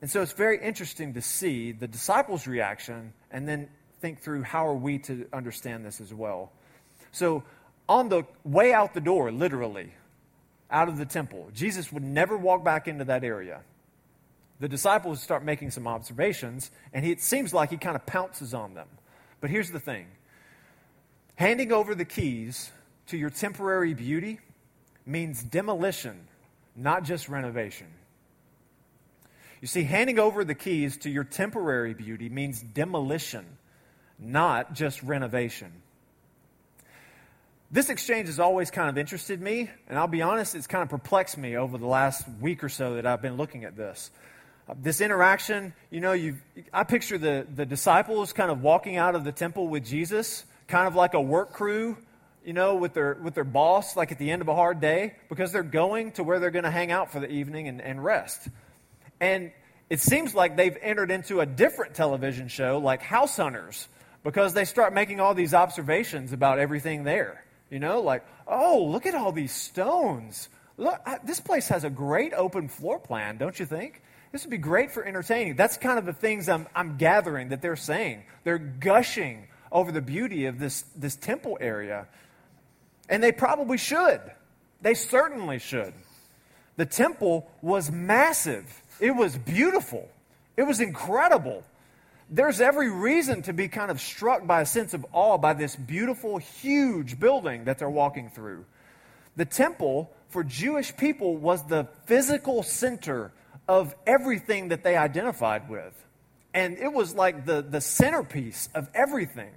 And 0.00 0.10
so 0.10 0.22
it's 0.22 0.32
very 0.32 0.62
interesting 0.62 1.14
to 1.14 1.22
see 1.22 1.72
the 1.72 1.86
disciples' 1.86 2.46
reaction 2.46 3.12
and 3.30 3.46
then 3.48 3.68
think 4.00 4.20
through 4.20 4.42
how 4.42 4.66
are 4.66 4.74
we 4.74 4.98
to 5.00 5.26
understand 5.32 5.84
this 5.84 6.00
as 6.00 6.12
well. 6.12 6.52
So 7.14 7.42
on 7.88 8.08
the 8.08 8.24
way 8.44 8.72
out 8.72 8.94
the 8.94 9.00
door, 9.00 9.32
literally, 9.32 9.92
out 10.70 10.88
of 10.88 10.98
the 10.98 11.06
temple, 11.06 11.48
Jesus 11.54 11.92
would 11.92 12.02
never 12.02 12.36
walk 12.36 12.64
back 12.64 12.88
into 12.88 13.04
that 13.04 13.24
area 13.24 13.60
the 14.60 14.68
disciples 14.68 15.20
start 15.20 15.44
making 15.44 15.70
some 15.70 15.86
observations, 15.86 16.70
and 16.92 17.04
he, 17.04 17.10
it 17.10 17.20
seems 17.20 17.52
like 17.52 17.70
he 17.70 17.76
kind 17.76 17.96
of 17.96 18.06
pounces 18.06 18.54
on 18.54 18.74
them. 18.74 18.88
But 19.40 19.50
here's 19.50 19.70
the 19.70 19.78
thing 19.78 20.06
handing 21.34 21.72
over 21.72 21.94
the 21.94 22.04
keys 22.04 22.70
to 23.08 23.18
your 23.18 23.30
temporary 23.30 23.94
beauty 23.94 24.40
means 25.04 25.42
demolition, 25.42 26.28
not 26.74 27.04
just 27.04 27.28
renovation. 27.28 27.88
You 29.60 29.68
see, 29.68 29.82
handing 29.82 30.18
over 30.18 30.44
the 30.44 30.54
keys 30.54 30.98
to 30.98 31.10
your 31.10 31.24
temporary 31.24 31.94
beauty 31.94 32.28
means 32.28 32.60
demolition, 32.60 33.44
not 34.18 34.74
just 34.74 35.02
renovation. 35.02 35.72
This 37.74 37.90
exchange 37.90 38.28
has 38.28 38.38
always 38.38 38.70
kind 38.70 38.88
of 38.88 38.96
interested 38.96 39.40
me, 39.40 39.68
and 39.88 39.98
I'll 39.98 40.06
be 40.06 40.22
honest, 40.22 40.54
it's 40.54 40.68
kind 40.68 40.84
of 40.84 40.90
perplexed 40.90 41.36
me 41.36 41.56
over 41.56 41.76
the 41.76 41.88
last 41.88 42.24
week 42.40 42.62
or 42.62 42.68
so 42.68 42.94
that 42.94 43.04
I've 43.04 43.20
been 43.20 43.36
looking 43.36 43.64
at 43.64 43.76
this 43.76 44.12
uh, 44.68 44.74
this 44.80 45.00
interaction, 45.00 45.74
you 45.90 46.00
know, 46.00 46.12
you 46.12 46.36
I 46.72 46.84
picture 46.84 47.18
the, 47.18 47.44
the 47.52 47.66
disciples 47.66 48.32
kind 48.32 48.52
of 48.52 48.62
walking 48.62 48.96
out 48.96 49.16
of 49.16 49.24
the 49.24 49.32
temple 49.32 49.66
with 49.66 49.84
Jesus, 49.84 50.44
kind 50.68 50.86
of 50.86 50.94
like 50.94 51.14
a 51.14 51.20
work 51.20 51.52
crew, 51.52 51.96
you 52.44 52.52
know, 52.52 52.76
with 52.76 52.94
their, 52.94 53.14
with 53.20 53.34
their 53.34 53.42
boss, 53.42 53.96
like 53.96 54.12
at 54.12 54.20
the 54.20 54.30
end 54.30 54.40
of 54.40 54.46
a 54.46 54.54
hard 54.54 54.80
day, 54.80 55.16
because 55.28 55.50
they're 55.50 55.64
going 55.64 56.12
to 56.12 56.22
where 56.22 56.38
they're 56.38 56.52
going 56.52 56.62
to 56.62 56.70
hang 56.70 56.92
out 56.92 57.10
for 57.10 57.18
the 57.18 57.28
evening 57.28 57.66
and, 57.66 57.82
and 57.82 58.04
rest. 58.04 58.46
And 59.20 59.50
it 59.90 59.98
seems 59.98 60.32
like 60.32 60.56
they've 60.56 60.78
entered 60.80 61.10
into 61.10 61.40
a 61.40 61.46
different 61.46 61.94
television 61.94 62.46
show, 62.46 62.78
like 62.78 63.02
House 63.02 63.36
Hunters, 63.36 63.88
because 64.22 64.54
they 64.54 64.64
start 64.64 64.94
making 64.94 65.18
all 65.18 65.34
these 65.34 65.54
observations 65.54 66.32
about 66.32 66.60
everything 66.60 67.02
there. 67.02 67.43
You 67.74 67.80
know, 67.80 68.02
like, 68.02 68.24
oh, 68.46 68.84
look 68.88 69.04
at 69.04 69.16
all 69.16 69.32
these 69.32 69.50
stones. 69.50 70.48
Look, 70.76 71.00
I, 71.04 71.18
this 71.24 71.40
place 71.40 71.66
has 71.70 71.82
a 71.82 71.90
great 71.90 72.32
open 72.32 72.68
floor 72.68 73.00
plan, 73.00 73.36
don't 73.36 73.58
you 73.58 73.66
think? 73.66 74.00
This 74.30 74.44
would 74.44 74.50
be 74.52 74.58
great 74.58 74.92
for 74.92 75.04
entertaining. 75.04 75.56
That's 75.56 75.76
kind 75.76 75.98
of 75.98 76.06
the 76.06 76.12
things 76.12 76.48
I'm, 76.48 76.68
I'm 76.72 76.98
gathering 76.98 77.48
that 77.48 77.62
they're 77.62 77.74
saying. 77.74 78.22
They're 78.44 78.58
gushing 78.58 79.48
over 79.72 79.90
the 79.90 80.00
beauty 80.00 80.46
of 80.46 80.60
this, 80.60 80.84
this 80.94 81.16
temple 81.16 81.58
area. 81.60 82.06
And 83.08 83.20
they 83.20 83.32
probably 83.32 83.76
should. 83.76 84.20
They 84.80 84.94
certainly 84.94 85.58
should. 85.58 85.94
The 86.76 86.86
temple 86.86 87.50
was 87.60 87.90
massive, 87.90 88.82
it 89.00 89.16
was 89.16 89.36
beautiful, 89.36 90.08
it 90.56 90.62
was 90.62 90.80
incredible. 90.80 91.64
There's 92.30 92.60
every 92.60 92.90
reason 92.90 93.42
to 93.42 93.52
be 93.52 93.68
kind 93.68 93.90
of 93.90 94.00
struck 94.00 94.46
by 94.46 94.62
a 94.62 94.66
sense 94.66 94.94
of 94.94 95.04
awe 95.12 95.38
by 95.38 95.52
this 95.52 95.76
beautiful, 95.76 96.38
huge 96.38 97.20
building 97.20 97.64
that 97.64 97.78
they're 97.78 97.90
walking 97.90 98.30
through. 98.30 98.64
The 99.36 99.44
temple 99.44 100.10
for 100.28 100.42
Jewish 100.42 100.96
people 100.96 101.36
was 101.36 101.66
the 101.66 101.88
physical 102.06 102.62
center 102.62 103.32
of 103.68 103.94
everything 104.06 104.68
that 104.68 104.82
they 104.82 104.96
identified 104.96 105.68
with. 105.68 105.92
And 106.52 106.78
it 106.78 106.92
was 106.92 107.14
like 107.14 107.44
the, 107.44 107.62
the 107.62 107.80
centerpiece 107.80 108.68
of 108.74 108.88
everything. 108.94 109.50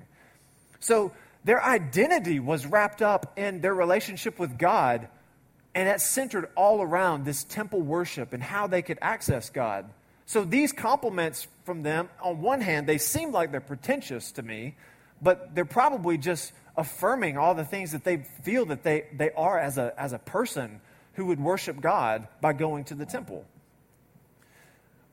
So 0.79 1.13
their 1.43 1.63
identity 1.63 2.39
was 2.39 2.65
wrapped 2.65 3.01
up 3.01 3.37
in 3.37 3.61
their 3.61 3.73
relationship 3.73 4.39
with 4.39 4.57
God, 4.57 5.07
and 5.73 5.87
that 5.87 6.01
centered 6.01 6.49
all 6.55 6.81
around 6.81 7.23
this 7.23 7.43
temple 7.43 7.81
worship 7.81 8.33
and 8.33 8.41
how 8.41 8.67
they 8.67 8.81
could 8.81 8.97
access 9.01 9.49
God. 9.49 9.85
So 10.27 10.43
these 10.43 10.73
compliments 10.73 11.47
from 11.63 11.83
them, 11.83 12.09
on 12.21 12.41
one 12.41 12.59
hand, 12.59 12.85
they 12.85 12.97
seem 12.97 13.31
like 13.31 13.51
they're 13.51 13.61
pretentious 13.61 14.33
to 14.33 14.43
me, 14.43 14.75
but 15.21 15.55
they're 15.55 15.65
probably 15.65 16.17
just 16.17 16.51
affirming 16.75 17.37
all 17.37 17.55
the 17.55 17.63
things 17.63 17.93
that 17.93 18.03
they 18.03 18.17
feel 18.43 18.65
that 18.65 18.83
they, 18.83 19.05
they 19.13 19.31
are 19.31 19.57
as 19.57 19.77
a, 19.77 19.93
as 19.97 20.11
a 20.11 20.19
person 20.19 20.81
who 21.13 21.27
would 21.27 21.39
worship 21.39 21.79
God 21.79 22.27
by 22.41 22.51
going 22.51 22.83
to 22.85 22.95
the 22.95 23.05
temple. 23.05 23.45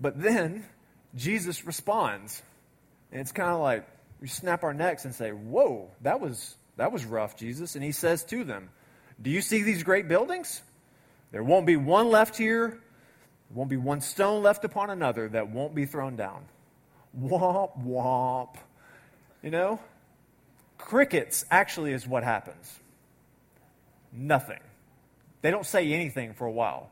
But 0.00 0.20
then 0.20 0.66
Jesus 1.14 1.64
responds. 1.64 2.42
And 3.12 3.20
it's 3.20 3.32
kind 3.32 3.50
of 3.50 3.60
like 3.60 3.86
we 4.20 4.26
snap 4.26 4.64
our 4.64 4.74
necks 4.74 5.04
and 5.04 5.14
say, 5.14 5.30
Whoa, 5.30 5.90
that 6.02 6.20
was, 6.20 6.56
that 6.76 6.90
was 6.90 7.04
rough, 7.04 7.36
Jesus. 7.36 7.76
And 7.76 7.84
he 7.84 7.92
says 7.92 8.24
to 8.24 8.42
them, 8.42 8.68
Do 9.22 9.30
you 9.30 9.40
see 9.40 9.62
these 9.62 9.84
great 9.84 10.08
buildings? 10.08 10.60
There 11.30 11.44
won't 11.44 11.66
be 11.66 11.76
one 11.76 12.08
left 12.10 12.36
here, 12.36 12.80
won't 13.54 13.70
be 13.70 13.76
one 13.76 14.00
stone 14.00 14.42
left 14.42 14.64
upon 14.64 14.90
another 14.90 15.28
that 15.28 15.48
won't 15.48 15.74
be 15.74 15.86
thrown 15.86 16.16
down. 16.16 16.44
Womp, 17.18 17.82
womp. 17.84 18.56
You 19.42 19.50
know? 19.50 19.80
Crickets 20.76 21.44
actually 21.50 21.92
is 21.92 22.06
what 22.06 22.24
happens. 22.24 22.80
Nothing. 24.12 24.60
They 25.42 25.50
don't 25.50 25.66
say 25.66 25.92
anything 25.92 26.34
for 26.34 26.46
a 26.46 26.50
while. 26.50 26.90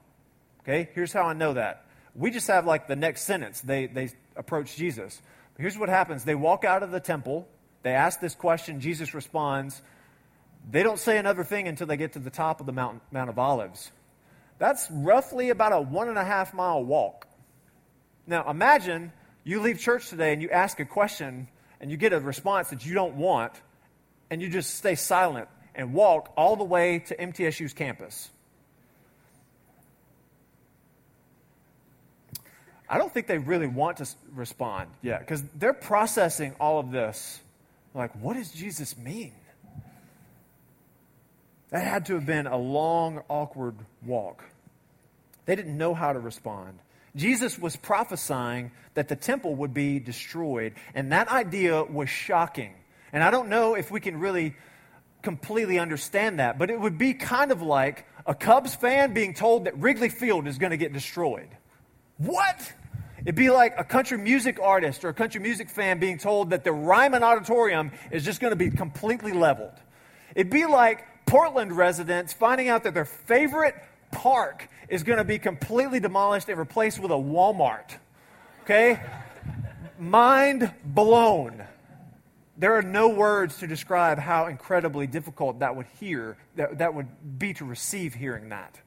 Okay? 0.61 0.89
Here's 0.95 1.13
how 1.13 1.23
I 1.23 1.33
know 1.33 1.55
that. 1.55 1.85
We 2.15 2.31
just 2.31 2.47
have 2.47 2.67
like 2.67 2.87
the 2.87 2.97
next 2.97 3.23
sentence. 3.23 3.61
They, 3.61 3.87
they 3.87 4.11
approach 4.37 4.77
Jesus. 4.77 5.21
Here's 5.59 5.79
what 5.79 5.89
happens 5.89 6.25
they 6.25 6.35
walk 6.35 6.65
out 6.65 6.83
of 6.83 6.91
the 6.91 7.01
temple, 7.01 7.49
they 7.83 7.93
ask 7.93 8.21
this 8.21 8.35
question, 8.35 8.81
Jesus 8.81 9.15
responds. 9.15 9.83
They 10.71 10.85
don't 10.85 10.99
say 10.99 11.19
another 11.19 11.43
thing 11.43 11.67
until 11.67 11.89
they 11.89 11.97
get 11.97 12.13
to 12.13 12.21
the 12.21 12.31
top 12.31 12.61
of 12.61 12.67
the 12.67 12.73
Mount, 12.73 13.03
Mount 13.11 13.29
of 13.29 13.39
Olives. 13.39 13.91
That's 14.63 14.89
roughly 14.93 15.51
about 15.51 15.73
a 15.73 15.81
one 15.81 16.09
and 16.09 16.17
a 16.17 16.25
half 16.25 16.55
mile 16.55 16.85
walk. 16.85 17.27
Now 18.29 18.49
imagine 18.49 19.11
you 19.43 19.61
leave 19.61 19.81
church 19.81 20.09
today 20.09 20.33
and 20.33 20.41
you 20.41 20.51
ask 20.51 20.79
a 20.79 20.85
question 20.85 21.49
and 21.81 21.91
you 21.91 21.97
get 21.97 22.13
a 22.13 22.21
response 22.21 22.71
that 22.71 22.87
you 22.87 22.95
don't 22.95 23.17
want, 23.17 23.55
and 24.31 24.41
you 24.41 24.49
just 24.49 24.77
stay 24.77 24.95
silent 24.95 25.49
and 25.75 25.93
walk 25.93 26.33
all 26.37 26.55
the 26.55 26.63
way 26.63 27.01
to 27.01 27.17
MTSU's 27.17 27.73
campus. 27.73 28.31
I 32.89 32.99
don't 32.99 33.13
think 33.13 33.27
they 33.27 33.39
really 33.39 33.67
want 33.67 33.97
to 33.97 34.07
respond 34.33 34.91
yet 35.03 35.19
because 35.19 35.43
they're 35.57 35.73
processing 35.73 36.55
all 36.61 36.79
of 36.79 36.93
this. 36.93 37.41
Like, 37.95 38.13
what 38.15 38.35
does 38.35 38.53
Jesus 38.53 38.97
mean? 38.97 39.33
That 41.71 41.85
had 41.85 42.07
to 42.07 42.15
have 42.15 42.27
been 42.27 42.47
a 42.47 42.57
long, 42.57 43.25
awkward 43.29 43.75
walk. 44.07 44.45
They 45.47 45.57
didn't 45.57 45.77
know 45.77 45.95
how 45.95 46.13
to 46.13 46.19
respond. 46.19 46.79
Jesus 47.15 47.59
was 47.59 47.77
prophesying 47.77 48.71
that 48.95 49.09
the 49.09 49.17
temple 49.17 49.55
would 49.57 49.75
be 49.75 49.99
destroyed, 49.99 50.75
and 50.95 51.13
that 51.13 51.29
idea 51.29 51.83
was 51.83 52.09
shocking. 52.09 52.75
And 53.13 53.23
I 53.23 53.31
don't 53.31 53.49
know 53.49 53.75
if 53.75 53.91
we 53.91 54.01
can 54.01 54.19
really 54.19 54.55
completely 55.23 55.79
understand 55.79 56.41
that, 56.41 56.59
but 56.59 56.71
it 56.71 56.81
would 56.81 56.99
be 56.99 57.15
kind 57.15 57.53
of 57.53 57.63
like 57.63 58.07
a 58.27 58.35
Cubs 58.35 58.75
fan 58.75 59.13
being 59.13 59.35
told 59.35 59.67
that 59.67 59.79
Wrigley 59.79 60.09
Field 60.09 60.47
is 60.47 60.59
going 60.59 60.71
to 60.71 60.77
get 60.77 60.93
destroyed. 60.93 61.49
What? 62.17 62.73
It'd 63.21 63.35
be 63.35 63.51
like 63.51 63.75
a 63.79 63.85
country 63.85 64.19
music 64.19 64.59
artist 64.61 65.05
or 65.05 65.11
a 65.11 65.15
country 65.15 65.41
music 65.41 65.71
fan 65.71 66.01
being 66.01 66.19
told 66.19 66.51
that 66.51 66.65
the 66.65 66.73
Ryman 66.73 67.23
Auditorium 67.23 67.93
is 68.11 68.25
just 68.25 68.41
going 68.41 68.51
to 68.51 68.57
be 68.57 68.71
completely 68.71 69.33
leveled. 69.33 69.75
It'd 70.35 70.51
be 70.51 70.67
like 70.67 71.05
Portland 71.27 71.73
residents 71.73 72.33
finding 72.33 72.69
out 72.69 72.85
that 72.85 72.95
their 72.95 73.05
favorite 73.05 73.77
park 74.13 74.69
is 74.89 75.03
going 75.03 75.19
to 75.19 75.25
be 75.25 75.39
completely 75.41 75.99
demolished 75.99 76.49
and 76.49 76.59
replaced 76.59 77.01
with 77.01 77.11
a 77.11 77.15
Walmart. 77.15 77.97
Okay? 78.63 79.01
Mind 79.99 80.73
blown. 80.85 81.65
There 82.57 82.77
are 82.77 82.83
no 82.83 83.09
words 83.09 83.59
to 83.59 83.67
describe 83.67 84.19
how 84.19 84.47
incredibly 84.47 85.09
difficult 85.09 85.61
that 85.61 85.75
would 85.75 85.87
hear, 85.99 86.37
that, 86.55 86.79
that 86.79 86.95
would 86.95 87.39
be 87.39 87.55
to 87.55 87.65
receive 87.65 88.15
hearing 88.15 88.51
that. 88.51 88.79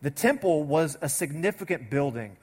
The 0.00 0.10
temple 0.10 0.62
was 0.62 0.96
a 1.02 1.08
significant 1.08 1.90
building. 1.90 2.36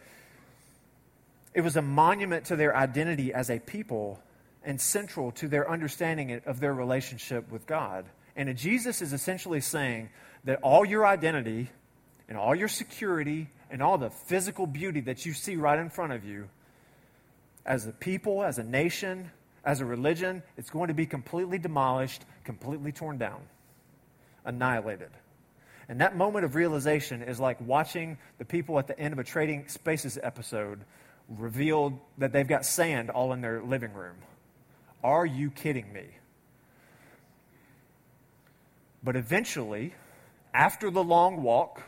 It 1.54 1.62
was 1.62 1.76
a 1.76 1.82
monument 1.82 2.46
to 2.46 2.56
their 2.56 2.76
identity 2.76 3.34
as 3.34 3.50
a 3.50 3.60
people 3.60 4.22
and 4.64 4.80
central 4.80 5.32
to 5.34 5.48
their 5.48 5.70
understanding 5.70 6.42
of 6.46 6.60
their 6.60 6.74
relationship 6.74 7.52
with 7.52 7.66
God. 7.66 8.06
And 8.36 8.56
Jesus 8.58 9.02
is 9.02 9.14
essentially 9.14 9.62
saying 9.62 10.10
that 10.46 10.60
all 10.64 10.86
your 10.86 11.06
identity 11.06 11.70
and 12.28 12.38
all 12.38 12.56
your 12.56 12.68
security 12.68 13.50
and 13.70 13.82
all 13.82 13.98
the 13.98 14.10
physical 14.10 14.66
beauty 14.66 15.02
that 15.02 15.26
you 15.26 15.34
see 15.34 15.56
right 15.56 15.80
in 15.80 15.90
front 15.90 16.14
of 16.14 16.26
you 16.26 16.50
as 17.66 17.88
a 17.88 17.92
people, 17.92 18.44
as 18.44 18.58
a 18.58 18.64
nation, 18.64 19.30
as 19.64 19.82
a 19.82 19.86
religion, 19.86 20.42
it's 20.58 20.70
going 20.70 20.88
to 20.88 20.94
be 20.94 21.06
completely 21.06 21.58
demolished, 21.58 22.26
completely 22.44 22.92
torn 22.92 23.18
down, 23.18 23.42
annihilated. 24.46 25.12
And 25.88 26.02
that 26.02 26.16
moment 26.16 26.46
of 26.46 26.56
realization 26.56 27.22
is 27.22 27.40
like 27.40 27.60
watching 27.62 28.18
the 28.38 28.46
people 28.46 28.80
at 28.80 28.88
the 28.88 28.98
end 28.98 29.14
of 29.14 29.20
a 29.20 29.24
Trading 29.24 29.68
Spaces 29.68 30.18
episode 30.22 30.80
revealed 31.30 32.00
that 32.18 32.32
they've 32.34 32.48
got 32.48 32.66
sand 32.66 33.10
all 33.10 33.34
in 33.34 33.42
their 33.42 33.62
living 33.62 33.94
room. 33.94 34.16
Are 35.04 35.26
you 35.26 35.52
kidding 35.52 35.92
me? 35.92 36.06
But 39.04 39.16
eventually, 39.16 39.94
after 40.54 40.90
the 40.90 41.04
long 41.04 41.44
walk, 41.44 41.82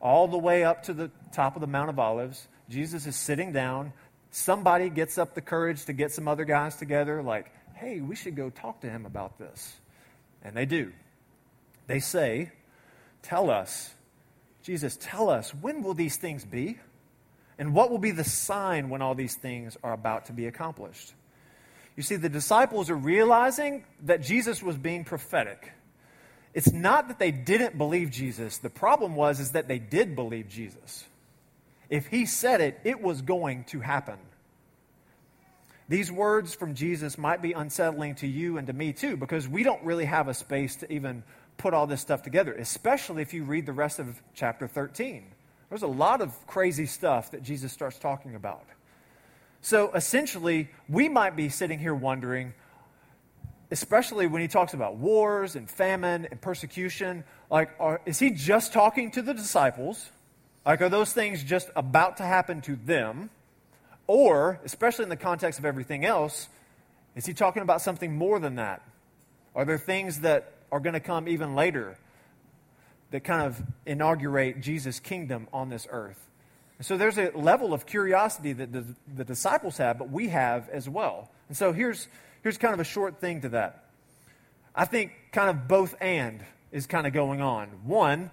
all 0.00 0.28
the 0.28 0.38
way 0.38 0.64
up 0.64 0.84
to 0.84 0.92
the 0.92 1.10
top 1.32 1.56
of 1.56 1.60
the 1.60 1.66
Mount 1.66 1.90
of 1.90 1.98
Olives, 1.98 2.46
Jesus 2.68 3.06
is 3.06 3.16
sitting 3.16 3.52
down. 3.52 3.92
Somebody 4.30 4.90
gets 4.90 5.18
up 5.18 5.34
the 5.34 5.40
courage 5.40 5.84
to 5.86 5.92
get 5.92 6.12
some 6.12 6.28
other 6.28 6.44
guys 6.44 6.76
together, 6.76 7.22
like, 7.22 7.50
hey, 7.74 8.00
we 8.00 8.14
should 8.16 8.36
go 8.36 8.50
talk 8.50 8.80
to 8.80 8.90
him 8.90 9.06
about 9.06 9.38
this. 9.38 9.74
And 10.42 10.56
they 10.56 10.66
do. 10.66 10.92
They 11.86 12.00
say, 12.00 12.52
Tell 13.22 13.50
us, 13.50 13.92
Jesus, 14.62 14.96
tell 15.00 15.28
us, 15.28 15.52
when 15.52 15.82
will 15.82 15.94
these 15.94 16.16
things 16.16 16.44
be? 16.44 16.78
And 17.58 17.74
what 17.74 17.90
will 17.90 17.98
be 17.98 18.12
the 18.12 18.22
sign 18.22 18.88
when 18.88 19.02
all 19.02 19.16
these 19.16 19.34
things 19.34 19.76
are 19.82 19.92
about 19.92 20.26
to 20.26 20.32
be 20.32 20.46
accomplished? 20.46 21.12
You 21.96 22.04
see, 22.04 22.14
the 22.14 22.28
disciples 22.28 22.88
are 22.88 22.96
realizing 22.96 23.84
that 24.02 24.22
Jesus 24.22 24.62
was 24.62 24.76
being 24.76 25.04
prophetic. 25.04 25.72
It's 26.56 26.72
not 26.72 27.08
that 27.08 27.18
they 27.18 27.32
didn't 27.32 27.76
believe 27.76 28.10
Jesus. 28.10 28.56
The 28.56 28.70
problem 28.70 29.14
was 29.14 29.40
is 29.40 29.52
that 29.52 29.68
they 29.68 29.78
did 29.78 30.16
believe 30.16 30.48
Jesus. 30.48 31.04
If 31.90 32.06
he 32.06 32.24
said 32.24 32.62
it, 32.62 32.80
it 32.82 33.02
was 33.02 33.20
going 33.20 33.64
to 33.64 33.80
happen. 33.80 34.16
These 35.86 36.10
words 36.10 36.54
from 36.54 36.74
Jesus 36.74 37.18
might 37.18 37.42
be 37.42 37.52
unsettling 37.52 38.14
to 38.16 38.26
you 38.26 38.56
and 38.56 38.66
to 38.68 38.72
me 38.72 38.94
too, 38.94 39.18
because 39.18 39.46
we 39.46 39.64
don't 39.64 39.84
really 39.84 40.06
have 40.06 40.28
a 40.28 40.34
space 40.34 40.76
to 40.76 40.90
even 40.90 41.24
put 41.58 41.74
all 41.74 41.86
this 41.86 42.00
stuff 42.00 42.22
together, 42.22 42.54
especially 42.54 43.20
if 43.20 43.34
you 43.34 43.44
read 43.44 43.66
the 43.66 43.74
rest 43.74 43.98
of 43.98 44.22
chapter 44.32 44.66
13. 44.66 45.26
There's 45.68 45.82
a 45.82 45.86
lot 45.86 46.22
of 46.22 46.46
crazy 46.46 46.86
stuff 46.86 47.32
that 47.32 47.42
Jesus 47.42 47.70
starts 47.70 47.98
talking 47.98 48.34
about. 48.34 48.64
So 49.60 49.92
essentially, 49.92 50.70
we 50.88 51.10
might 51.10 51.36
be 51.36 51.50
sitting 51.50 51.78
here 51.78 51.94
wondering 51.94 52.54
especially 53.70 54.26
when 54.26 54.42
he 54.42 54.48
talks 54.48 54.74
about 54.74 54.96
wars 54.96 55.56
and 55.56 55.68
famine 55.68 56.26
and 56.30 56.40
persecution, 56.40 57.24
like, 57.50 57.70
are, 57.80 58.00
is 58.06 58.18
he 58.18 58.30
just 58.30 58.72
talking 58.72 59.10
to 59.12 59.22
the 59.22 59.34
disciples? 59.34 60.10
Like, 60.64 60.80
are 60.82 60.88
those 60.88 61.12
things 61.12 61.42
just 61.42 61.70
about 61.76 62.18
to 62.18 62.22
happen 62.22 62.60
to 62.62 62.76
them? 62.76 63.30
Or, 64.06 64.60
especially 64.64 65.04
in 65.04 65.08
the 65.08 65.16
context 65.16 65.58
of 65.58 65.64
everything 65.64 66.04
else, 66.04 66.48
is 67.16 67.26
he 67.26 67.34
talking 67.34 67.62
about 67.62 67.82
something 67.82 68.14
more 68.14 68.38
than 68.38 68.56
that? 68.56 68.82
Are 69.54 69.64
there 69.64 69.78
things 69.78 70.20
that 70.20 70.52
are 70.70 70.80
going 70.80 70.94
to 70.94 71.00
come 71.00 71.28
even 71.28 71.54
later 71.54 71.96
that 73.10 73.24
kind 73.24 73.46
of 73.46 73.60
inaugurate 73.84 74.60
Jesus' 74.60 75.00
kingdom 75.00 75.48
on 75.52 75.70
this 75.70 75.86
earth? 75.90 76.20
And 76.78 76.86
so 76.86 76.96
there's 76.96 77.18
a 77.18 77.30
level 77.34 77.72
of 77.72 77.86
curiosity 77.86 78.52
that 78.52 78.72
the, 78.72 78.84
the 79.12 79.24
disciples 79.24 79.78
have, 79.78 79.98
but 79.98 80.10
we 80.10 80.28
have 80.28 80.68
as 80.68 80.88
well. 80.88 81.30
And 81.48 81.56
so 81.56 81.72
here's, 81.72 82.06
here's 82.46 82.58
kind 82.58 82.74
of 82.74 82.78
a 82.78 82.84
short 82.84 83.18
thing 83.18 83.40
to 83.40 83.48
that. 83.48 83.86
I 84.72 84.84
think 84.84 85.10
kind 85.32 85.50
of 85.50 85.66
both 85.66 85.96
and 86.00 86.44
is 86.70 86.86
kind 86.86 87.04
of 87.04 87.12
going 87.12 87.40
on. 87.40 87.66
One, 87.82 88.30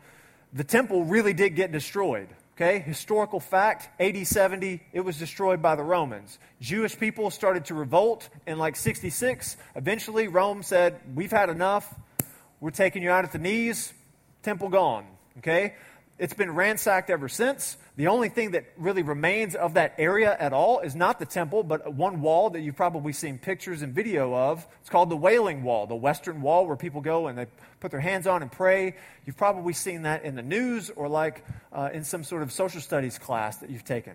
the 0.54 0.64
temple 0.64 1.06
really 1.06 1.34
did 1.34 1.56
get 1.56 1.72
destroyed. 1.72 2.28
Okay, 2.56 2.78
historical 2.78 3.40
fact, 3.40 3.90
AD 4.00 4.28
70, 4.28 4.84
it 4.94 5.00
was 5.00 5.18
destroyed 5.18 5.64
by 5.64 5.76
the 5.76 5.82
Romans. 5.82 6.38
Jewish 6.62 6.96
people 6.96 7.32
started 7.32 7.66
to 7.66 7.74
revolt 7.74 8.30
in 8.46 8.60
like 8.60 8.76
66. 8.76 9.58
Eventually, 9.76 10.28
Rome 10.28 10.62
said, 10.62 11.00
We've 11.16 11.32
had 11.32 11.50
enough. 11.50 11.92
We're 12.60 12.70
taking 12.70 13.02
you 13.02 13.10
out 13.10 13.26
at 13.26 13.32
the 13.32 13.40
knees. 13.40 13.94
Temple 14.44 14.70
gone. 14.70 15.08
Okay, 15.40 15.74
it's 16.20 16.34
been 16.34 16.54
ransacked 16.54 17.10
ever 17.10 17.28
since. 17.28 17.78
The 17.96 18.08
only 18.08 18.30
thing 18.30 18.52
that 18.52 18.66
really 18.78 19.04
remains 19.04 19.56
of 19.56 19.74
that 19.76 19.96
area 19.98 20.36
at 20.40 20.54
all 20.54 20.80
is 20.80 20.96
not 20.96 21.20
the 21.20 21.26
temple, 21.26 21.64
but 21.64 21.94
one 21.94 22.22
wall 22.22 22.52
that 22.52 22.62
you've 22.62 22.76
probably 22.76 23.14
seen 23.14 23.38
pictures 23.38 23.82
and 23.82 23.94
video 23.94 24.34
of. 24.34 24.66
It's 24.82 24.90
called 24.90 25.10
the 25.10 25.18
Wailing 25.18 25.64
Wall, 25.64 25.88
the 25.88 25.96
Western 25.96 26.42
Wall 26.42 26.68
where 26.68 26.76
people 26.76 27.02
go 27.02 27.28
and 27.28 27.38
they 27.38 27.48
put 27.80 27.92
their 27.92 28.00
hands 28.00 28.28
on 28.28 28.42
and 28.42 28.52
pray. 28.52 28.96
You've 29.26 29.38
probably 29.38 29.74
seen 29.74 30.04
that 30.04 30.24
in 30.24 30.36
the 30.36 30.42
news 30.42 30.90
or 30.90 31.08
like 31.08 31.44
uh, 31.72 31.90
in 31.94 32.04
some 32.04 32.24
sort 32.24 32.44
of 32.44 32.52
social 32.52 32.82
studies 32.82 33.18
class 33.18 33.58
that 33.58 33.70
you've 33.70 33.86
taken. 33.86 34.14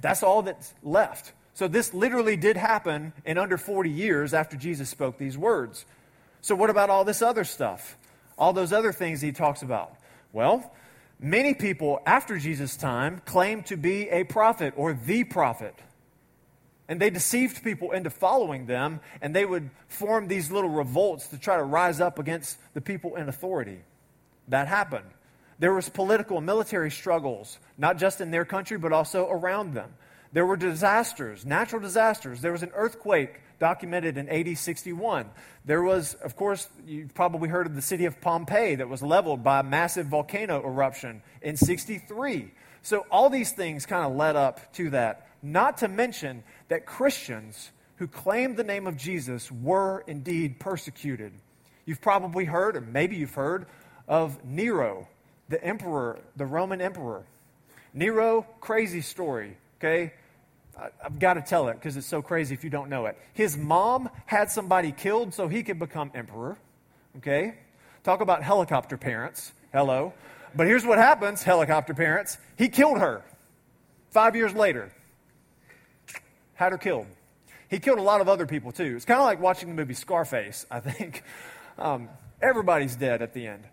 That's 0.00 0.22
all 0.22 0.42
that's 0.42 0.74
left. 0.82 1.32
So 1.54 1.68
this 1.68 1.94
literally 1.94 2.36
did 2.36 2.56
happen 2.56 3.12
in 3.24 3.38
under 3.38 3.56
40 3.56 3.90
years 3.90 4.34
after 4.34 4.56
Jesus 4.56 4.88
spoke 4.88 5.18
these 5.18 5.38
words. 5.38 5.84
So, 6.40 6.54
what 6.54 6.68
about 6.68 6.90
all 6.90 7.04
this 7.04 7.22
other 7.22 7.44
stuff? 7.44 7.96
All 8.36 8.52
those 8.52 8.72
other 8.72 8.92
things 8.92 9.20
he 9.20 9.32
talks 9.32 9.62
about? 9.62 9.94
Well, 10.32 10.70
Many 11.20 11.54
people 11.54 12.00
after 12.06 12.38
Jesus' 12.38 12.76
time 12.76 13.22
claimed 13.24 13.66
to 13.66 13.76
be 13.76 14.08
a 14.10 14.24
prophet 14.24 14.74
or 14.76 14.92
the 14.92 15.24
prophet. 15.24 15.74
And 16.88 17.00
they 17.00 17.10
deceived 17.10 17.64
people 17.64 17.92
into 17.92 18.10
following 18.10 18.66
them, 18.66 19.00
and 19.22 19.34
they 19.34 19.46
would 19.46 19.70
form 19.88 20.28
these 20.28 20.50
little 20.50 20.68
revolts 20.68 21.28
to 21.28 21.38
try 21.38 21.56
to 21.56 21.62
rise 21.62 22.00
up 22.00 22.18
against 22.18 22.58
the 22.74 22.80
people 22.80 23.16
in 23.16 23.28
authority. 23.28 23.78
That 24.48 24.68
happened. 24.68 25.06
There 25.58 25.72
was 25.72 25.88
political 25.88 26.38
and 26.38 26.46
military 26.46 26.90
struggles, 26.90 27.58
not 27.78 27.96
just 27.96 28.20
in 28.20 28.30
their 28.30 28.44
country, 28.44 28.76
but 28.76 28.92
also 28.92 29.26
around 29.30 29.72
them. 29.72 29.94
There 30.32 30.44
were 30.44 30.56
disasters, 30.56 31.46
natural 31.46 31.80
disasters. 31.80 32.40
There 32.40 32.52
was 32.52 32.64
an 32.64 32.72
earthquake 32.74 33.40
documented 33.58 34.16
in 34.16 34.28
AD 34.28 34.58
61. 34.58 35.26
There 35.64 35.82
was, 35.82 36.14
of 36.14 36.36
course, 36.36 36.68
you've 36.86 37.14
probably 37.14 37.48
heard 37.48 37.66
of 37.66 37.74
the 37.74 37.82
city 37.82 38.04
of 38.04 38.20
Pompeii 38.20 38.76
that 38.76 38.88
was 38.88 39.02
leveled 39.02 39.42
by 39.42 39.60
a 39.60 39.62
massive 39.62 40.06
volcano 40.06 40.62
eruption 40.64 41.22
in 41.42 41.56
63. 41.56 42.52
So 42.82 43.06
all 43.10 43.30
these 43.30 43.52
things 43.52 43.86
kind 43.86 44.04
of 44.04 44.16
led 44.16 44.36
up 44.36 44.72
to 44.74 44.90
that. 44.90 45.28
Not 45.42 45.78
to 45.78 45.88
mention 45.88 46.42
that 46.68 46.86
Christians 46.86 47.70
who 47.96 48.06
claimed 48.06 48.56
the 48.56 48.64
name 48.64 48.86
of 48.86 48.96
Jesus 48.96 49.50
were 49.50 50.04
indeed 50.06 50.58
persecuted. 50.58 51.32
You've 51.86 52.00
probably 52.00 52.44
heard, 52.44 52.76
or 52.76 52.80
maybe 52.80 53.16
you've 53.16 53.34
heard, 53.34 53.66
of 54.08 54.44
Nero, 54.44 55.08
the 55.48 55.62
emperor, 55.62 56.18
the 56.36 56.46
Roman 56.46 56.80
emperor. 56.80 57.24
Nero, 57.92 58.46
crazy 58.60 59.00
story, 59.00 59.56
okay? 59.78 60.12
I've 60.76 61.18
got 61.18 61.34
to 61.34 61.42
tell 61.42 61.68
it 61.68 61.74
because 61.74 61.96
it's 61.96 62.06
so 62.06 62.22
crazy 62.22 62.54
if 62.54 62.64
you 62.64 62.70
don't 62.70 62.88
know 62.88 63.06
it. 63.06 63.16
His 63.32 63.56
mom 63.56 64.08
had 64.26 64.50
somebody 64.50 64.92
killed 64.92 65.34
so 65.34 65.48
he 65.48 65.62
could 65.62 65.78
become 65.78 66.10
emperor. 66.14 66.58
Okay? 67.18 67.54
Talk 68.02 68.20
about 68.20 68.42
helicopter 68.42 68.96
parents. 68.96 69.52
Hello. 69.72 70.12
But 70.54 70.66
here's 70.66 70.84
what 70.84 70.98
happens 70.98 71.42
helicopter 71.42 71.94
parents. 71.94 72.38
He 72.56 72.68
killed 72.68 72.98
her 72.98 73.22
five 74.10 74.36
years 74.36 74.54
later. 74.54 74.92
Had 76.54 76.72
her 76.72 76.78
killed. 76.78 77.06
He 77.68 77.80
killed 77.80 77.98
a 77.98 78.02
lot 78.02 78.20
of 78.20 78.28
other 78.28 78.46
people 78.46 78.72
too. 78.72 78.94
It's 78.96 79.04
kind 79.04 79.18
of 79.18 79.26
like 79.26 79.40
watching 79.40 79.68
the 79.68 79.74
movie 79.74 79.94
Scarface, 79.94 80.66
I 80.70 80.80
think. 80.80 81.22
Um, 81.76 82.08
everybody's 82.40 82.94
dead 82.94 83.20
at 83.20 83.34
the 83.34 83.48
end. 83.48 83.64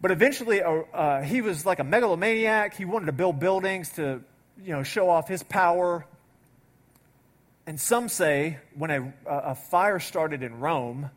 But 0.00 0.12
eventually, 0.12 0.62
uh, 0.62 0.70
uh, 0.94 1.22
he 1.22 1.40
was 1.40 1.66
like 1.66 1.80
a 1.80 1.84
megalomaniac. 1.84 2.74
He 2.74 2.84
wanted 2.84 3.06
to 3.06 3.12
build 3.12 3.40
buildings 3.40 3.88
to 3.94 4.22
you 4.62 4.72
know, 4.72 4.82
show 4.82 5.08
off 5.08 5.28
his 5.28 5.42
power. 5.42 6.04
And 7.66 7.80
some 7.80 8.08
say 8.08 8.58
when 8.74 8.90
a, 8.90 9.12
a 9.26 9.54
fire 9.54 9.98
started 9.98 10.42
in 10.42 10.60
Rome 10.60 11.10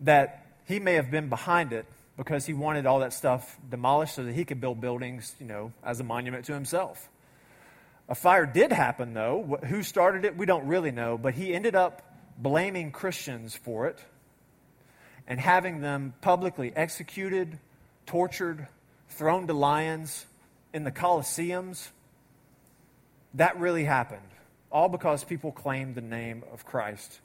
that 0.00 0.46
he 0.66 0.78
may 0.78 0.94
have 0.94 1.10
been 1.10 1.28
behind 1.28 1.72
it 1.72 1.86
because 2.16 2.46
he 2.46 2.52
wanted 2.52 2.86
all 2.86 3.00
that 3.00 3.12
stuff 3.12 3.58
demolished 3.68 4.14
so 4.14 4.24
that 4.24 4.34
he 4.34 4.44
could 4.44 4.60
build 4.60 4.80
buildings, 4.80 5.34
you 5.40 5.46
know, 5.46 5.72
as 5.84 6.00
a 6.00 6.04
monument 6.04 6.44
to 6.46 6.52
himself. 6.52 7.08
A 8.08 8.14
fire 8.14 8.46
did 8.46 8.72
happen, 8.72 9.14
though. 9.14 9.58
Who 9.64 9.82
started 9.82 10.24
it, 10.24 10.36
we 10.36 10.46
don't 10.46 10.66
really 10.66 10.90
know, 10.90 11.16
but 11.16 11.34
he 11.34 11.54
ended 11.54 11.74
up 11.74 12.02
blaming 12.36 12.90
Christians 12.90 13.54
for 13.54 13.86
it 13.86 13.98
and 15.26 15.38
having 15.40 15.80
them 15.80 16.14
publicly 16.20 16.72
executed, 16.74 17.58
tortured, 18.06 18.66
thrown 19.08 19.46
to 19.46 19.52
lions 19.52 20.26
in 20.74 20.84
the 20.84 20.90
Colosseums 20.90 21.88
that 23.34 23.58
really 23.58 23.84
happened, 23.84 24.20
all 24.70 24.88
because 24.88 25.24
people 25.24 25.52
claimed 25.52 25.94
the 25.94 26.00
name 26.00 26.44
of 26.52 26.64
Christ. 26.64 27.20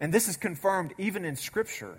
And 0.00 0.12
this 0.12 0.28
is 0.28 0.36
confirmed 0.36 0.94
even 0.98 1.24
in 1.24 1.36
Scripture, 1.36 1.98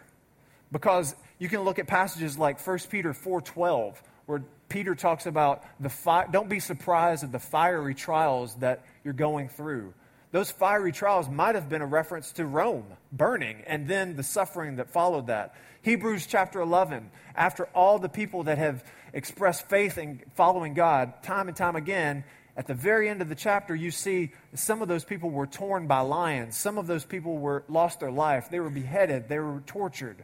because 0.72 1.16
you 1.40 1.50
can 1.50 1.62
look 1.62 1.80
at 1.80 1.88
passages 1.88 2.38
like 2.38 2.66
1 2.66 2.80
Peter 2.90 3.14
4.12, 3.14 3.96
where 4.26 4.44
Peter 4.70 4.96
talks 4.96 5.26
about 5.26 5.64
the 5.80 5.92
don't 6.32 6.50
be 6.50 6.60
surprised 6.60 7.24
at 7.24 7.32
the 7.32 7.40
fiery 7.40 7.94
trials 7.94 8.56
that 8.56 8.84
you're 9.04 9.14
going 9.14 9.50
through. 9.50 9.94
Those 10.32 10.50
fiery 10.50 10.92
trials 10.92 11.30
might 11.30 11.54
have 11.54 11.70
been 11.70 11.84
a 11.84 11.86
reference 11.86 12.32
to 12.34 12.46
Rome 12.48 12.86
burning 13.12 13.62
and 13.68 13.88
then 13.88 14.16
the 14.16 14.24
suffering 14.24 14.78
that 14.78 14.90
followed 14.90 15.28
that. 15.28 15.54
Hebrews 15.84 16.26
chapter 16.26 16.60
11, 16.60 17.12
after 17.36 17.66
all 17.76 18.00
the 18.00 18.10
people 18.10 18.44
that 18.44 18.58
have 18.58 18.84
expressed 19.14 19.70
faith 19.70 20.00
in 20.00 20.22
following 20.34 20.74
God 20.74 21.22
time 21.22 21.50
and 21.50 21.56
time 21.56 21.76
again, 21.76 22.24
at 22.56 22.68
the 22.68 22.74
very 22.74 23.10
end 23.10 23.22
of 23.22 23.30
the 23.30 23.36
chapter, 23.36 23.74
you 23.74 23.90
see 23.90 24.32
some 24.54 24.82
of 24.82 24.88
those 24.88 25.04
people 25.04 25.32
were 25.32 25.48
torn 25.48 25.88
by 25.88 26.02
lions. 26.02 26.56
Some 26.56 26.78
of 26.78 26.86
those 26.86 27.04
people 27.04 27.38
were 27.38 27.64
lost 27.68 28.00
their 28.00 28.12
life. 28.12 28.50
They 28.52 28.60
were 28.60 28.70
beheaded. 28.70 29.28
They 29.28 29.40
were 29.40 29.64
tortured. 29.66 30.24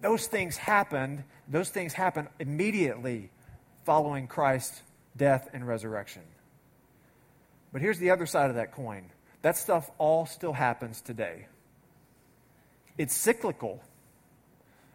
Those 0.00 0.26
things 0.26 0.56
happened. 0.56 1.22
Those 1.48 1.68
things 1.68 1.92
happened 1.92 2.28
immediately 2.40 3.30
following 3.84 4.26
Christ's 4.26 4.82
death 5.16 5.48
and 5.52 5.66
resurrection. 5.66 6.22
But 7.72 7.82
here's 7.82 7.98
the 7.98 8.10
other 8.10 8.26
side 8.26 8.50
of 8.50 8.56
that 8.56 8.72
coin. 8.72 9.04
That 9.42 9.56
stuff 9.56 9.90
all 9.98 10.26
still 10.26 10.52
happens 10.52 11.00
today. 11.00 11.46
It's 12.98 13.14
cyclical. 13.14 13.80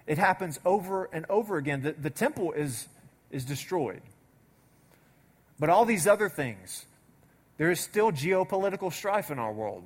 It 0.05 0.17
happens 0.17 0.59
over 0.65 1.05
and 1.05 1.25
over 1.29 1.55
again. 1.57 1.81
The, 1.81 1.93
the 1.93 2.09
temple 2.09 2.51
is, 2.51 2.87
is 3.31 3.45
destroyed. 3.45 4.01
But 5.59 5.69
all 5.69 5.85
these 5.85 6.07
other 6.07 6.29
things, 6.29 6.85
there 7.57 7.71
is 7.71 7.79
still 7.79 8.11
geopolitical 8.11 8.91
strife 8.91 9.31
in 9.31 9.39
our 9.39 9.53
world. 9.53 9.83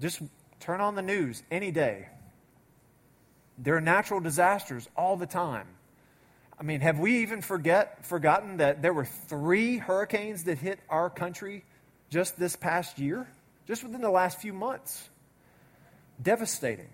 Just 0.00 0.22
turn 0.60 0.80
on 0.80 0.94
the 0.94 1.02
news 1.02 1.42
any 1.50 1.70
day. 1.70 2.08
There 3.58 3.76
are 3.76 3.80
natural 3.80 4.20
disasters 4.20 4.88
all 4.96 5.16
the 5.16 5.26
time. 5.26 5.66
I 6.58 6.64
mean, 6.64 6.80
have 6.80 6.98
we 6.98 7.22
even 7.22 7.42
forget, 7.42 8.06
forgotten 8.06 8.58
that 8.58 8.82
there 8.82 8.92
were 8.92 9.04
three 9.04 9.78
hurricanes 9.78 10.44
that 10.44 10.58
hit 10.58 10.78
our 10.88 11.10
country 11.10 11.64
just 12.08 12.38
this 12.38 12.56
past 12.56 12.98
year? 12.98 13.28
Just 13.66 13.82
within 13.84 14.00
the 14.00 14.10
last 14.10 14.40
few 14.40 14.52
months. 14.52 15.08
Devastating. 16.20 16.88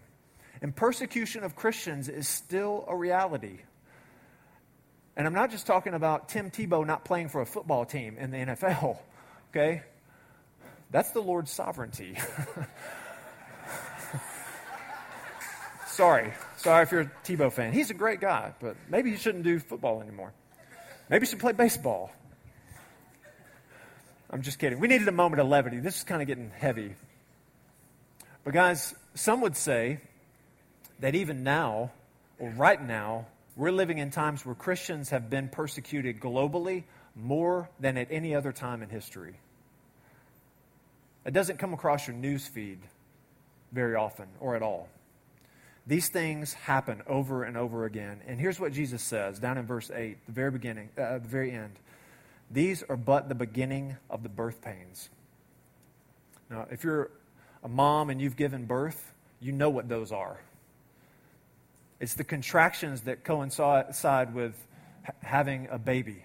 And 0.60 0.74
persecution 0.74 1.44
of 1.44 1.54
Christians 1.54 2.08
is 2.08 2.26
still 2.26 2.84
a 2.88 2.96
reality. 2.96 3.60
And 5.18 5.26
I'm 5.26 5.34
not 5.34 5.50
just 5.50 5.66
talking 5.66 5.92
about 5.94 6.28
Tim 6.28 6.48
Tebow 6.48 6.86
not 6.86 7.04
playing 7.04 7.28
for 7.28 7.40
a 7.40 7.46
football 7.46 7.84
team 7.84 8.16
in 8.18 8.30
the 8.30 8.36
NFL, 8.36 8.98
okay? 9.50 9.82
That's 10.92 11.10
the 11.10 11.20
Lord's 11.20 11.50
sovereignty. 11.50 12.16
Sorry. 15.88 16.32
Sorry 16.58 16.84
if 16.84 16.92
you're 16.92 17.00
a 17.00 17.10
Tebow 17.24 17.50
fan. 17.50 17.72
He's 17.72 17.90
a 17.90 17.94
great 17.94 18.20
guy, 18.20 18.54
but 18.60 18.76
maybe 18.88 19.10
he 19.10 19.16
shouldn't 19.16 19.42
do 19.42 19.58
football 19.58 20.00
anymore. 20.00 20.32
Maybe 21.10 21.26
he 21.26 21.30
should 21.30 21.40
play 21.40 21.50
baseball. 21.50 22.12
I'm 24.30 24.42
just 24.42 24.60
kidding. 24.60 24.78
We 24.78 24.86
needed 24.86 25.08
a 25.08 25.12
moment 25.12 25.40
of 25.40 25.48
levity. 25.48 25.80
This 25.80 25.96
is 25.96 26.04
kind 26.04 26.22
of 26.22 26.28
getting 26.28 26.52
heavy. 26.56 26.94
But, 28.44 28.54
guys, 28.54 28.94
some 29.16 29.40
would 29.40 29.56
say 29.56 29.98
that 31.00 31.16
even 31.16 31.42
now, 31.42 31.90
or 32.38 32.50
right 32.50 32.80
now, 32.80 33.26
we're 33.58 33.72
living 33.72 33.98
in 33.98 34.10
times 34.10 34.46
where 34.46 34.54
Christians 34.54 35.10
have 35.10 35.28
been 35.28 35.48
persecuted 35.48 36.20
globally 36.20 36.84
more 37.16 37.68
than 37.80 37.98
at 37.98 38.06
any 38.12 38.36
other 38.36 38.52
time 38.52 38.82
in 38.82 38.88
history. 38.88 39.34
It 41.26 41.32
doesn't 41.32 41.58
come 41.58 41.74
across 41.74 42.06
your 42.06 42.14
news 42.14 42.46
feed 42.46 42.78
very 43.72 43.96
often 43.96 44.28
or 44.38 44.54
at 44.54 44.62
all. 44.62 44.88
These 45.88 46.08
things 46.08 46.52
happen 46.52 47.02
over 47.08 47.42
and 47.42 47.56
over 47.56 47.84
again. 47.84 48.20
And 48.28 48.38
here's 48.38 48.60
what 48.60 48.72
Jesus 48.72 49.02
says 49.02 49.40
down 49.40 49.58
in 49.58 49.66
verse 49.66 49.90
8, 49.90 50.24
the 50.26 50.32
very 50.32 50.52
beginning, 50.52 50.90
uh, 50.96 51.18
the 51.18 51.28
very 51.28 51.50
end. 51.50 51.72
These 52.52 52.84
are 52.88 52.96
but 52.96 53.28
the 53.28 53.34
beginning 53.34 53.96
of 54.08 54.22
the 54.22 54.28
birth 54.28 54.62
pains. 54.62 55.10
Now, 56.48 56.68
if 56.70 56.84
you're 56.84 57.10
a 57.64 57.68
mom 57.68 58.08
and 58.10 58.20
you've 58.20 58.36
given 58.36 58.66
birth, 58.66 59.12
you 59.40 59.50
know 59.50 59.68
what 59.68 59.88
those 59.88 60.12
are. 60.12 60.38
It's 62.00 62.14
the 62.14 62.24
contractions 62.24 63.02
that 63.02 63.24
coincide 63.24 64.34
with 64.34 64.54
having 65.22 65.68
a 65.70 65.78
baby. 65.78 66.24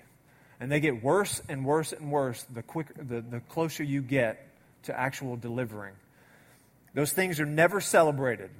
And 0.59 0.71
they 0.71 0.79
get 0.79 1.03
worse 1.03 1.41
and 1.49 1.65
worse 1.65 1.93
and 1.93 2.11
worse 2.11 2.43
the, 2.43 2.61
quicker, 2.61 2.93
the, 2.97 3.21
the 3.21 3.39
closer 3.41 3.83
you 3.83 4.01
get 4.01 4.47
to 4.83 4.97
actual 4.97 5.35
delivering. 5.35 5.93
Those 6.93 7.11
things 7.11 7.39
are 7.39 7.45
never 7.45 7.81
celebrated. 7.81 8.51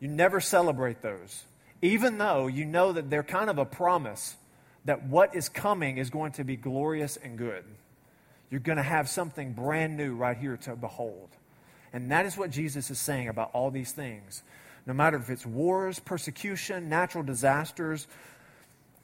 You 0.00 0.08
never 0.08 0.40
celebrate 0.40 1.02
those, 1.02 1.42
even 1.82 2.18
though 2.18 2.46
you 2.46 2.64
know 2.64 2.92
that 2.92 3.10
they're 3.10 3.24
kind 3.24 3.50
of 3.50 3.58
a 3.58 3.64
promise 3.64 4.36
that 4.84 5.04
what 5.04 5.34
is 5.34 5.48
coming 5.48 5.98
is 5.98 6.08
going 6.08 6.32
to 6.32 6.44
be 6.44 6.56
glorious 6.56 7.16
and 7.16 7.36
good. 7.36 7.64
You're 8.48 8.60
going 8.60 8.76
to 8.76 8.82
have 8.82 9.08
something 9.08 9.52
brand 9.52 9.96
new 9.96 10.14
right 10.14 10.36
here 10.36 10.56
to 10.58 10.76
behold. 10.76 11.28
And 11.92 12.12
that 12.12 12.26
is 12.26 12.36
what 12.36 12.50
Jesus 12.50 12.90
is 12.90 12.98
saying 12.98 13.28
about 13.28 13.50
all 13.52 13.70
these 13.70 13.92
things. 13.92 14.42
No 14.88 14.94
matter 14.94 15.18
if 15.18 15.28
it's 15.28 15.44
wars, 15.44 15.98
persecution, 15.98 16.88
natural 16.88 17.22
disasters, 17.22 18.06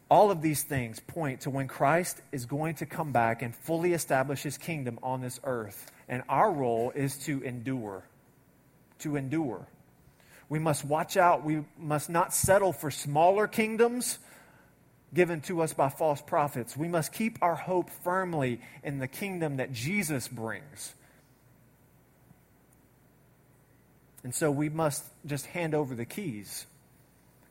all 0.08 0.30
of 0.30 0.40
these 0.40 0.62
things 0.62 0.98
point 0.98 1.42
to 1.42 1.50
when 1.50 1.68
Christ 1.68 2.22
is 2.32 2.46
going 2.46 2.76
to 2.76 2.86
come 2.86 3.12
back 3.12 3.42
and 3.42 3.54
fully 3.54 3.92
establish 3.92 4.42
his 4.42 4.56
kingdom 4.56 4.98
on 5.02 5.20
this 5.20 5.38
earth. 5.44 5.92
And 6.08 6.22
our 6.26 6.50
role 6.50 6.90
is 6.94 7.18
to 7.26 7.42
endure. 7.42 8.02
To 9.00 9.16
endure. 9.16 9.66
We 10.48 10.58
must 10.58 10.86
watch 10.86 11.18
out. 11.18 11.44
We 11.44 11.64
must 11.78 12.08
not 12.08 12.32
settle 12.32 12.72
for 12.72 12.90
smaller 12.90 13.46
kingdoms 13.46 14.18
given 15.12 15.42
to 15.42 15.60
us 15.60 15.74
by 15.74 15.90
false 15.90 16.22
prophets. 16.22 16.78
We 16.78 16.88
must 16.88 17.12
keep 17.12 17.36
our 17.42 17.56
hope 17.56 17.90
firmly 18.02 18.62
in 18.82 19.00
the 19.00 19.08
kingdom 19.08 19.58
that 19.58 19.70
Jesus 19.70 20.28
brings. 20.28 20.94
And 24.24 24.34
so 24.34 24.50
we 24.50 24.70
must 24.70 25.04
just 25.26 25.46
hand 25.46 25.74
over 25.74 25.94
the 25.94 26.06
keys 26.06 26.66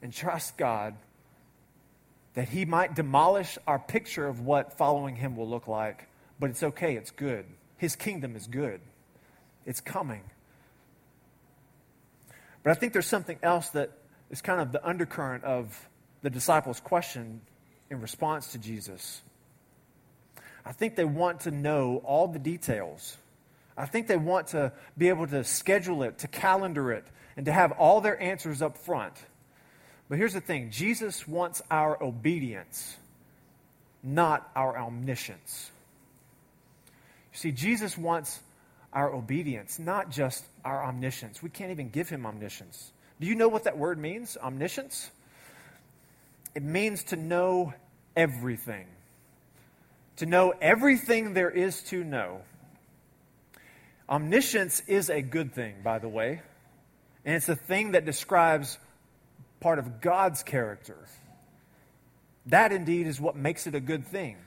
and 0.02 0.12
trust 0.12 0.58
God 0.58 0.96
that 2.34 2.50
He 2.50 2.66
might 2.66 2.96
demolish 2.96 3.58
our 3.68 3.80
picture 3.80 4.28
of 4.28 4.42
what 4.42 4.74
following 4.78 5.16
Him 5.16 5.38
will 5.38 5.48
look 5.48 5.68
like. 5.68 6.10
But 6.40 6.50
it's 6.50 6.64
okay, 6.64 6.96
it's 6.96 7.12
good. 7.12 7.46
His 7.78 7.96
kingdom 7.96 8.36
is 8.36 8.48
good, 8.48 8.82
it's 9.66 9.80
coming. 9.80 10.24
But 12.64 12.72
I 12.72 12.74
think 12.74 12.94
there's 12.94 13.08
something 13.08 13.38
else 13.44 13.70
that 13.70 13.92
is 14.32 14.42
kind 14.42 14.60
of 14.60 14.72
the 14.72 14.86
undercurrent 14.86 15.44
of 15.44 15.90
the 16.22 16.30
disciples' 16.30 16.80
question 16.80 17.42
in 17.90 18.02
response 18.02 18.54
to 18.54 18.58
Jesus. 18.58 19.22
I 20.66 20.72
think 20.72 20.96
they 20.96 21.06
want 21.06 21.42
to 21.42 21.52
know 21.52 22.02
all 22.06 22.28
the 22.28 22.40
details. 22.40 23.18
I 23.78 23.86
think 23.86 24.08
they 24.08 24.18
want 24.18 24.48
to 24.48 24.72
be 24.98 25.10
able 25.10 25.28
to 25.28 25.44
schedule 25.44 26.04
it, 26.04 26.20
to 26.20 26.28
calendar 26.28 26.92
it, 26.92 27.06
and 27.36 27.46
to 27.48 27.52
have 27.52 27.72
all 27.74 28.02
their 28.02 28.22
answers 28.22 28.62
up 28.62 28.78
front. 28.78 29.14
But 30.10 30.18
here's 30.18 30.34
the 30.34 30.42
thing 30.42 30.70
Jesus 30.70 31.28
wants 31.28 31.62
our 31.72 32.02
obedience, 32.02 32.96
not 34.04 34.50
our 34.56 34.78
omniscience. 34.78 35.72
You 37.34 37.40
see, 37.40 37.52
Jesus 37.52 37.98
wants 37.98 38.40
our 38.94 39.12
obedience, 39.12 39.80
not 39.80 40.12
just 40.12 40.44
our 40.64 40.86
omniscience. 40.86 41.42
We 41.42 41.50
can't 41.50 41.72
even 41.72 41.90
give 41.90 42.10
him 42.10 42.26
omniscience. 42.26 42.92
Do 43.20 43.28
you 43.28 43.36
know 43.36 43.48
what 43.48 43.64
that 43.64 43.78
word 43.78 43.98
means, 43.98 44.38
omniscience? 44.38 45.10
It 46.54 46.62
means 46.62 47.06
to 47.06 47.16
know 47.16 47.74
everything, 48.16 48.86
to 50.18 50.28
know 50.28 50.54
everything 50.62 51.34
there 51.34 51.50
is 51.50 51.82
to 51.84 52.04
know. 52.04 52.42
Omniscience 54.10 54.82
is 54.88 55.10
a 55.10 55.22
good 55.22 55.54
thing, 55.54 55.76
by 55.84 56.00
the 56.00 56.10
way, 56.10 56.42
and 57.26 57.36
it's 57.36 57.50
a 57.50 57.56
thing 57.56 57.92
that 57.92 58.06
describes 58.06 58.78
part 59.60 59.80
of 59.80 60.02
God's 60.02 60.44
character. 60.44 60.98
That 62.48 62.72
indeed 62.74 63.08
is 63.08 63.22
what 63.22 63.36
makes 63.36 63.68
it 63.68 63.76
a 63.76 63.80
good 63.80 64.06
thing. 64.06 64.38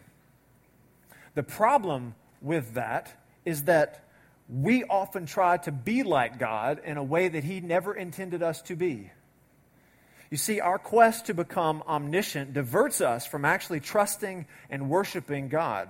The 1.35 1.43
problem 1.43 2.15
with 2.43 2.75
that 2.75 3.13
is 3.45 3.65
that 3.65 4.05
we 4.49 4.85
often 4.85 5.27
try 5.27 5.57
to 5.59 5.73
be 5.73 6.03
like 6.03 6.39
God 6.39 6.81
in 6.85 6.99
a 6.99 7.03
way 7.03 7.29
that 7.29 7.43
He 7.43 7.61
never 7.61 7.95
intended 7.95 8.43
us 8.43 8.63
to 8.63 8.77
be. 8.77 9.11
You 10.31 10.37
see, 10.37 10.61
our 10.61 10.79
quest 10.79 11.27
to 11.27 11.35
become 11.35 11.83
omniscient 11.87 12.53
diverts 12.53 13.01
us 13.01 13.27
from 13.27 13.45
actually 13.45 13.81
trusting 13.81 14.47
and 14.71 14.91
worshiping 14.91 15.49
God. 15.49 15.89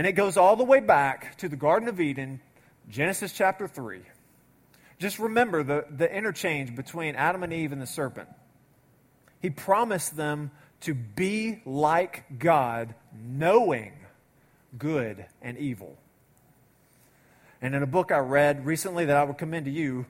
And 0.00 0.06
it 0.06 0.12
goes 0.12 0.38
all 0.38 0.56
the 0.56 0.64
way 0.64 0.80
back 0.80 1.36
to 1.40 1.48
the 1.50 1.56
Garden 1.56 1.86
of 1.86 2.00
Eden, 2.00 2.40
Genesis 2.88 3.34
chapter 3.34 3.68
3. 3.68 4.00
Just 4.98 5.18
remember 5.18 5.62
the, 5.62 5.84
the 5.94 6.10
interchange 6.10 6.74
between 6.74 7.16
Adam 7.16 7.42
and 7.42 7.52
Eve 7.52 7.70
and 7.70 7.82
the 7.82 7.86
serpent. 7.86 8.30
He 9.42 9.50
promised 9.50 10.16
them 10.16 10.52
to 10.80 10.94
be 10.94 11.60
like 11.66 12.38
God, 12.38 12.94
knowing 13.12 13.92
good 14.78 15.26
and 15.42 15.58
evil. 15.58 15.98
And 17.60 17.74
in 17.74 17.82
a 17.82 17.86
book 17.86 18.10
I 18.10 18.20
read 18.20 18.64
recently 18.64 19.04
that 19.04 19.18
I 19.18 19.24
would 19.24 19.36
commend 19.36 19.66
to 19.66 19.70
you, 19.70 20.06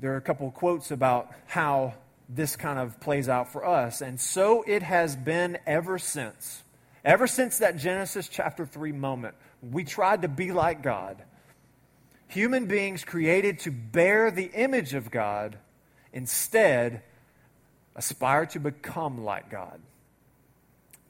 there 0.00 0.12
are 0.12 0.18
a 0.18 0.22
couple 0.22 0.46
of 0.46 0.54
quotes 0.54 0.92
about 0.92 1.32
how 1.46 1.94
this 2.28 2.54
kind 2.54 2.78
of 2.78 3.00
plays 3.00 3.28
out 3.28 3.50
for 3.50 3.66
us. 3.66 4.02
And 4.02 4.20
so 4.20 4.62
it 4.68 4.84
has 4.84 5.16
been 5.16 5.58
ever 5.66 5.98
since. 5.98 6.62
Ever 7.04 7.26
since 7.26 7.58
that 7.58 7.76
Genesis 7.76 8.28
chapter 8.28 8.66
3 8.66 8.92
moment, 8.92 9.34
we 9.62 9.84
tried 9.84 10.22
to 10.22 10.28
be 10.28 10.52
like 10.52 10.82
God. 10.82 11.22
Human 12.28 12.66
beings 12.66 13.04
created 13.04 13.60
to 13.60 13.70
bear 13.70 14.30
the 14.30 14.50
image 14.54 14.94
of 14.94 15.10
God 15.10 15.58
instead 16.12 17.02
aspire 17.96 18.46
to 18.46 18.60
become 18.60 19.24
like 19.24 19.50
God. 19.50 19.80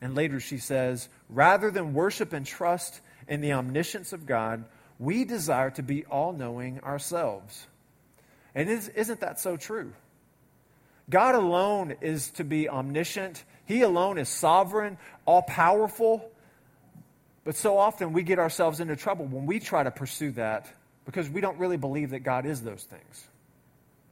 And 0.00 0.14
later 0.14 0.40
she 0.40 0.59
says, 0.59 1.09
rather 1.29 1.70
than 1.70 1.92
worship 1.92 2.33
and 2.33 2.46
trust 2.46 3.00
in 3.29 3.40
the 3.40 3.53
omniscience 3.53 4.12
of 4.12 4.26
God, 4.26 4.64
we 4.98 5.24
desire 5.24 5.70
to 5.72 5.83
be 5.83 6.05
all 6.07 6.33
knowing 6.33 6.81
ourselves. 6.81 7.66
And 8.55 8.68
isn't 8.68 9.20
that 9.20 9.40
so 9.40 9.57
true? 9.57 9.92
God 11.09 11.35
alone 11.35 11.96
is 12.00 12.31
to 12.33 12.44
be 12.44 12.68
omniscient, 12.68 13.44
He 13.70 13.83
alone 13.83 14.18
is 14.18 14.28
sovereign, 14.28 14.98
all 15.26 15.42
powerful. 15.42 16.28
But 17.44 17.54
so 17.54 17.78
often 17.78 18.12
we 18.12 18.24
get 18.24 18.40
ourselves 18.40 18.80
into 18.80 18.96
trouble 18.96 19.26
when 19.26 19.46
we 19.46 19.61
try 19.61 19.85
to 19.85 19.92
pursue 19.92 20.33
that 20.33 20.66
because 21.04 21.30
we 21.30 21.40
don't 21.40 21.56
really 21.56 21.76
believe 21.76 22.11
that 22.11 22.20
God 22.20 22.46
is 22.46 22.62
those 22.62 22.83
things. 22.83 23.28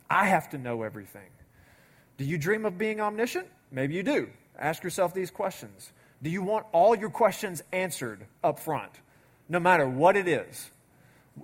I 0.09 0.27
have 0.27 0.51
to 0.51 0.59
know 0.59 0.85
everything. 0.85 1.29
Do 2.19 2.25
you 2.25 2.39
dream 2.39 2.67
of 2.67 2.79
being 2.79 3.01
omniscient? 3.01 3.49
Maybe 3.73 3.95
you 3.95 4.05
do. 4.05 4.29
Ask 4.57 4.85
yourself 4.85 5.13
these 5.13 5.33
questions. 5.33 5.91
Do 6.23 6.31
you 6.31 6.43
want 6.43 6.65
all 6.71 6.95
your 6.95 7.11
questions 7.11 7.61
answered 7.73 8.25
up 8.45 8.61
front, 8.61 8.93
no 9.49 9.59
matter 9.59 9.89
what 9.89 10.17
it 10.17 10.29
is? 10.29 10.71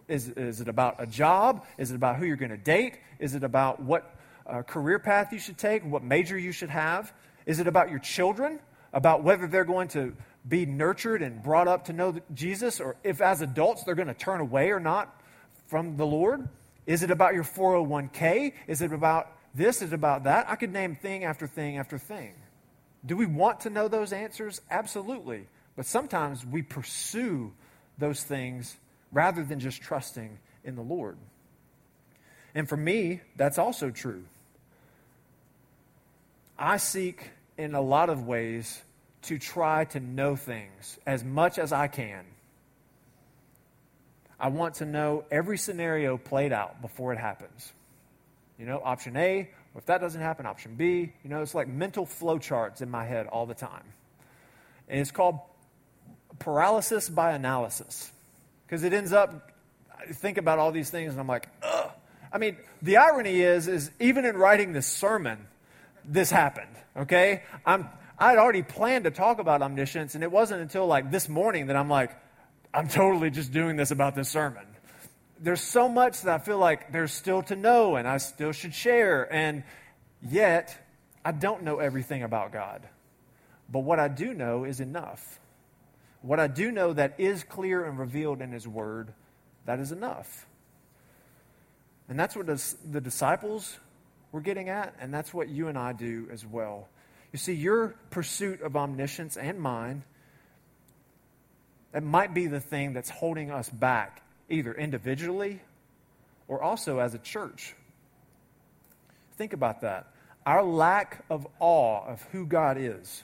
Is, 0.06 0.28
is 0.28 0.60
it 0.60 0.68
about 0.68 0.96
a 1.00 1.06
job? 1.06 1.66
Is 1.78 1.90
it 1.90 1.96
about 1.96 2.14
who 2.14 2.26
you're 2.26 2.36
going 2.36 2.52
to 2.52 2.56
date? 2.56 2.96
Is 3.18 3.34
it 3.34 3.42
about 3.42 3.82
what 3.82 4.14
uh, 4.46 4.62
career 4.62 5.00
path 5.00 5.32
you 5.32 5.40
should 5.40 5.58
take, 5.58 5.84
what 5.84 6.04
major 6.04 6.38
you 6.38 6.52
should 6.52 6.70
have? 6.70 7.12
Is 7.46 7.60
it 7.60 7.66
about 7.66 7.90
your 7.90 7.98
children? 7.98 8.60
About 8.92 9.24
whether 9.24 9.46
they're 9.46 9.64
going 9.64 9.88
to 9.88 10.14
be 10.48 10.66
nurtured 10.66 11.22
and 11.22 11.42
brought 11.42 11.66
up 11.66 11.86
to 11.86 11.92
know 11.92 12.20
Jesus, 12.32 12.80
or 12.80 12.96
if 13.02 13.20
as 13.20 13.40
adults 13.42 13.82
they're 13.82 13.94
going 13.94 14.08
to 14.08 14.14
turn 14.14 14.40
away 14.40 14.70
or 14.70 14.78
not 14.78 15.20
from 15.66 15.96
the 15.96 16.06
Lord? 16.06 16.48
Is 16.86 17.02
it 17.02 17.10
about 17.10 17.34
your 17.34 17.44
401k? 17.44 18.52
Is 18.66 18.82
it 18.82 18.92
about 18.92 19.32
this? 19.54 19.82
Is 19.82 19.92
it 19.92 19.94
about 19.94 20.24
that? 20.24 20.48
I 20.48 20.56
could 20.56 20.72
name 20.72 20.94
thing 20.94 21.24
after 21.24 21.46
thing 21.46 21.78
after 21.78 21.98
thing. 21.98 22.34
Do 23.06 23.16
we 23.16 23.26
want 23.26 23.60
to 23.60 23.70
know 23.70 23.88
those 23.88 24.12
answers? 24.12 24.60
Absolutely. 24.70 25.46
But 25.76 25.86
sometimes 25.86 26.44
we 26.44 26.62
pursue 26.62 27.52
those 27.98 28.22
things 28.22 28.76
rather 29.12 29.42
than 29.44 29.60
just 29.60 29.82
trusting 29.82 30.38
in 30.64 30.76
the 30.76 30.82
Lord. 30.82 31.16
And 32.54 32.68
for 32.68 32.76
me, 32.76 33.20
that's 33.36 33.58
also 33.58 33.90
true. 33.90 34.24
I 36.58 36.76
seek 36.76 37.30
in 37.56 37.74
a 37.74 37.80
lot 37.80 38.10
of 38.10 38.26
ways 38.26 38.82
to 39.22 39.38
try 39.38 39.84
to 39.86 40.00
know 40.00 40.36
things 40.36 40.98
as 41.06 41.24
much 41.24 41.58
as 41.58 41.72
I 41.72 41.88
can. 41.88 42.24
I 44.38 44.48
want 44.48 44.76
to 44.76 44.84
know 44.84 45.24
every 45.30 45.56
scenario 45.56 46.18
played 46.18 46.52
out 46.52 46.82
before 46.82 47.12
it 47.12 47.18
happens. 47.18 47.72
You 48.58 48.66
know, 48.66 48.80
option 48.84 49.16
A, 49.16 49.48
if 49.76 49.86
that 49.86 50.00
doesn't 50.00 50.20
happen, 50.20 50.46
option 50.46 50.74
B. 50.74 51.12
You 51.22 51.30
know, 51.30 51.42
it's 51.42 51.54
like 51.54 51.68
mental 51.68 52.06
flowcharts 52.06 52.82
in 52.82 52.90
my 52.90 53.04
head 53.04 53.26
all 53.26 53.46
the 53.46 53.54
time. 53.54 53.84
And 54.88 55.00
it's 55.00 55.10
called 55.10 55.38
paralysis 56.38 57.08
by 57.08 57.32
analysis 57.32 58.12
because 58.66 58.84
it 58.84 58.92
ends 58.92 59.12
up, 59.12 59.52
I 59.98 60.12
think 60.12 60.36
about 60.36 60.58
all 60.58 60.72
these 60.72 60.90
things 60.90 61.12
and 61.12 61.20
I'm 61.20 61.28
like, 61.28 61.48
ugh. 61.62 61.90
I 62.32 62.38
mean, 62.38 62.56
the 62.82 62.96
irony 62.96 63.40
is, 63.40 63.68
is 63.68 63.90
even 64.00 64.24
in 64.24 64.36
writing 64.36 64.72
this 64.72 64.86
sermon, 64.86 65.38
this 66.06 66.30
happened, 66.30 66.74
okay? 66.96 67.42
I'm, 67.64 67.88
I'd 68.18 68.38
already 68.38 68.62
planned 68.62 69.04
to 69.04 69.10
talk 69.10 69.38
about 69.38 69.62
omniscience, 69.62 70.14
and 70.14 70.22
it 70.22 70.30
wasn't 70.30 70.62
until 70.62 70.86
like 70.86 71.10
this 71.10 71.28
morning 71.28 71.66
that 71.66 71.76
I'm 71.76 71.88
like, 71.88 72.10
I'm 72.72 72.88
totally 72.88 73.30
just 73.30 73.52
doing 73.52 73.76
this 73.76 73.90
about 73.90 74.14
this 74.14 74.28
sermon. 74.28 74.66
There's 75.40 75.60
so 75.60 75.88
much 75.88 76.22
that 76.22 76.40
I 76.40 76.44
feel 76.44 76.58
like 76.58 76.92
there's 76.92 77.12
still 77.12 77.42
to 77.44 77.56
know, 77.56 77.96
and 77.96 78.06
I 78.06 78.18
still 78.18 78.52
should 78.52 78.74
share, 78.74 79.32
and 79.32 79.64
yet 80.22 80.76
I 81.24 81.32
don't 81.32 81.62
know 81.62 81.78
everything 81.78 82.22
about 82.22 82.52
God. 82.52 82.86
But 83.70 83.80
what 83.80 83.98
I 83.98 84.08
do 84.08 84.34
know 84.34 84.64
is 84.64 84.80
enough. 84.80 85.40
What 86.22 86.40
I 86.40 86.46
do 86.46 86.70
know 86.70 86.92
that 86.92 87.14
is 87.18 87.44
clear 87.44 87.84
and 87.84 87.98
revealed 87.98 88.40
in 88.40 88.52
His 88.52 88.66
Word, 88.66 89.12
that 89.66 89.78
is 89.78 89.92
enough. 89.92 90.46
And 92.08 92.18
that's 92.18 92.36
what 92.36 92.46
the 92.46 93.00
disciples 93.00 93.78
were 94.34 94.40
getting 94.40 94.68
at, 94.68 94.92
and 95.00 95.14
that's 95.14 95.32
what 95.32 95.48
you 95.48 95.68
and 95.68 95.78
I 95.78 95.92
do 95.92 96.26
as 96.32 96.44
well. 96.44 96.88
You 97.32 97.38
see, 97.38 97.52
your 97.52 97.94
pursuit 98.10 98.62
of 98.62 98.76
omniscience 98.76 99.36
and 99.36 99.60
mine, 99.60 100.02
that 101.92 102.02
might 102.02 102.34
be 102.34 102.48
the 102.48 102.58
thing 102.58 102.94
that's 102.94 103.08
holding 103.08 103.52
us 103.52 103.70
back, 103.70 104.24
either 104.48 104.74
individually 104.74 105.60
or 106.48 106.60
also 106.60 106.98
as 106.98 107.14
a 107.14 107.18
church. 107.18 107.76
Think 109.36 109.52
about 109.52 109.82
that. 109.82 110.08
Our 110.44 110.64
lack 110.64 111.24
of 111.30 111.46
awe 111.60 112.04
of 112.04 112.20
who 112.32 112.44
God 112.44 112.76
is, 112.76 113.22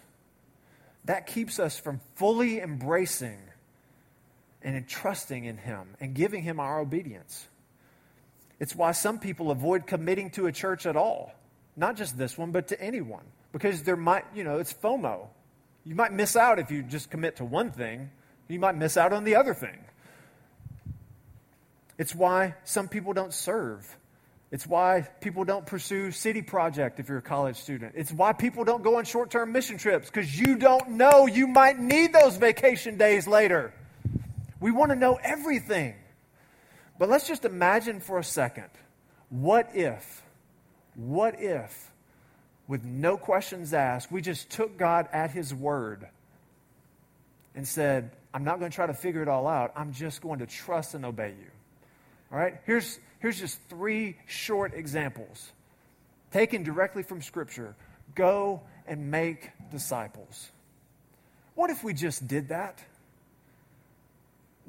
that 1.07 1.27
keeps 1.27 1.59
us 1.59 1.77
from 1.77 2.01
fully 2.14 2.61
embracing 2.61 3.40
and 4.62 4.77
entrusting 4.77 5.44
in 5.44 5.57
Him 5.57 5.96
and 5.99 6.14
giving 6.14 6.44
Him 6.44 6.61
our 6.61 6.79
obedience. 6.79 7.49
It's 8.61 8.77
why 8.77 8.92
some 8.92 9.18
people 9.18 9.51
avoid 9.51 9.87
committing 9.87 10.31
to 10.33 10.46
a 10.46 10.53
church 10.53 10.87
at 10.87 10.96
all. 10.96 11.33
Not 11.77 11.96
just 11.96 12.16
this 12.16 12.37
one, 12.37 12.53
but 12.53 12.68
to 12.68 12.81
anyone. 12.81 13.25
Because 13.53 13.83
there 13.83 13.96
might, 13.96 14.25
you 14.35 14.44
know, 14.44 14.59
it's 14.59 14.73
FOMO. 14.73 15.29
You 15.85 15.94
might 15.94 16.12
miss 16.12 16.37
out 16.37 16.59
if 16.59 16.70
you 16.70 16.83
just 16.83 17.11
commit 17.11 17.37
to 17.37 17.44
one 17.44 17.73
thing, 17.73 18.11
you 18.49 18.61
might 18.61 18.77
miss 18.77 18.96
out 18.96 19.12
on 19.12 19.25
the 19.25 19.37
other 19.37 19.55
thing. 19.55 19.79
It's 21.96 22.14
why 22.14 22.55
some 22.64 22.88
people 22.88 23.12
don't 23.12 23.33
serve. 23.33 23.96
It's 24.51 24.66
why 24.66 25.09
people 25.20 25.44
don't 25.44 25.64
pursue 25.64 26.11
City 26.11 26.42
Project 26.42 26.99
if 26.99 27.09
you're 27.09 27.18
a 27.18 27.23
college 27.23 27.57
student. 27.57 27.94
It's 27.96 28.11
why 28.11 28.33
people 28.33 28.64
don't 28.64 28.83
go 28.83 28.99
on 28.99 29.05
short 29.05 29.31
term 29.31 29.53
mission 29.53 29.79
trips 29.79 30.09
because 30.09 30.38
you 30.38 30.57
don't 30.57 30.90
know 30.90 31.27
you 31.27 31.46
might 31.46 31.79
need 31.79 32.12
those 32.12 32.37
vacation 32.37 32.99
days 32.99 33.29
later. 33.29 33.73
We 34.59 34.73
want 34.73 34.90
to 34.90 34.96
know 34.96 35.18
everything. 35.23 35.94
But 37.01 37.09
let's 37.09 37.27
just 37.27 37.47
imagine 37.47 37.99
for 37.99 38.19
a 38.19 38.25
second 38.25 38.69
what 39.31 39.71
if, 39.75 40.23
what 40.95 41.41
if, 41.41 41.91
with 42.69 42.85
no 42.85 43.17
questions 43.17 43.73
asked, 43.73 44.13
we 44.13 44.21
just 44.21 44.51
took 44.51 44.77
God 44.77 45.09
at 45.11 45.31
His 45.31 45.55
word 45.55 46.07
and 47.55 47.67
said, 47.67 48.11
I'm 48.35 48.45
not 48.45 48.59
going 48.59 48.71
to 48.71 48.75
try 48.75 48.87
to 48.87 48.93
figure 48.93 49.23
it 49.23 49.29
all 49.29 49.49
out. 49.49 49.73
I'm 49.77 49.95
just 49.95 50.21
going 50.21 50.41
to 50.41 50.47
trust 50.47 50.93
and 50.93 51.07
obey 51.07 51.31
you. 51.31 51.51
All 52.31 52.39
right? 52.39 52.61
Here's, 52.67 52.99
here's 53.21 53.41
just 53.41 53.59
three 53.71 54.19
short 54.27 54.75
examples 54.75 55.53
taken 56.31 56.65
directly 56.65 57.03
from 57.03 57.23
Scripture. 57.23 57.77
Go 58.15 58.61
and 58.87 59.11
make 59.11 59.51
disciples. 59.71 60.51
What 61.55 61.71
if 61.71 61.83
we 61.83 61.95
just 61.95 62.29
did 62.29 62.49
that? 62.51 62.79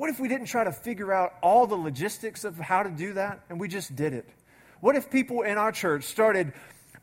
What 0.02 0.10
if 0.10 0.20
we 0.20 0.28
didn't 0.28 0.48
try 0.48 0.64
to 0.64 0.72
figure 0.72 1.14
out 1.14 1.36
all 1.44 1.68
the 1.68 1.76
logistics 1.76 2.44
of 2.44 2.58
how 2.58 2.82
to 2.82 2.90
do 2.90 3.14
that 3.14 3.42
and 3.52 3.60
we 3.60 3.68
just 3.68 3.96
did 3.96 4.14
it? 4.14 4.28
What 4.80 4.96
if 4.96 5.12
people 5.12 5.44
in 5.44 5.60
our 5.60 5.72
church 5.72 6.06
started 6.06 6.54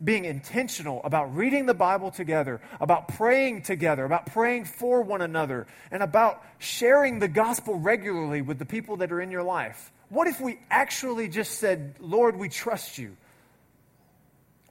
being 0.02 0.24
intentional 0.24 1.00
about 1.04 1.32
reading 1.36 1.66
the 1.66 1.74
Bible 1.74 2.10
together, 2.10 2.60
about 2.80 3.06
praying 3.06 3.62
together, 3.62 4.04
about 4.04 4.26
praying 4.26 4.64
for 4.64 5.00
one 5.00 5.22
another, 5.22 5.68
and 5.92 6.02
about 6.02 6.42
sharing 6.58 7.20
the 7.20 7.28
gospel 7.28 7.76
regularly 7.76 8.42
with 8.42 8.58
the 8.58 8.66
people 8.66 8.96
that 8.96 9.12
are 9.12 9.20
in 9.20 9.30
your 9.30 9.44
life? 9.44 9.92
What 10.08 10.26
if 10.26 10.40
we 10.40 10.58
actually 10.68 11.28
just 11.28 11.60
said, 11.60 11.94
Lord, 12.00 12.36
we 12.36 12.48
trust 12.48 12.98
you? 12.98 13.16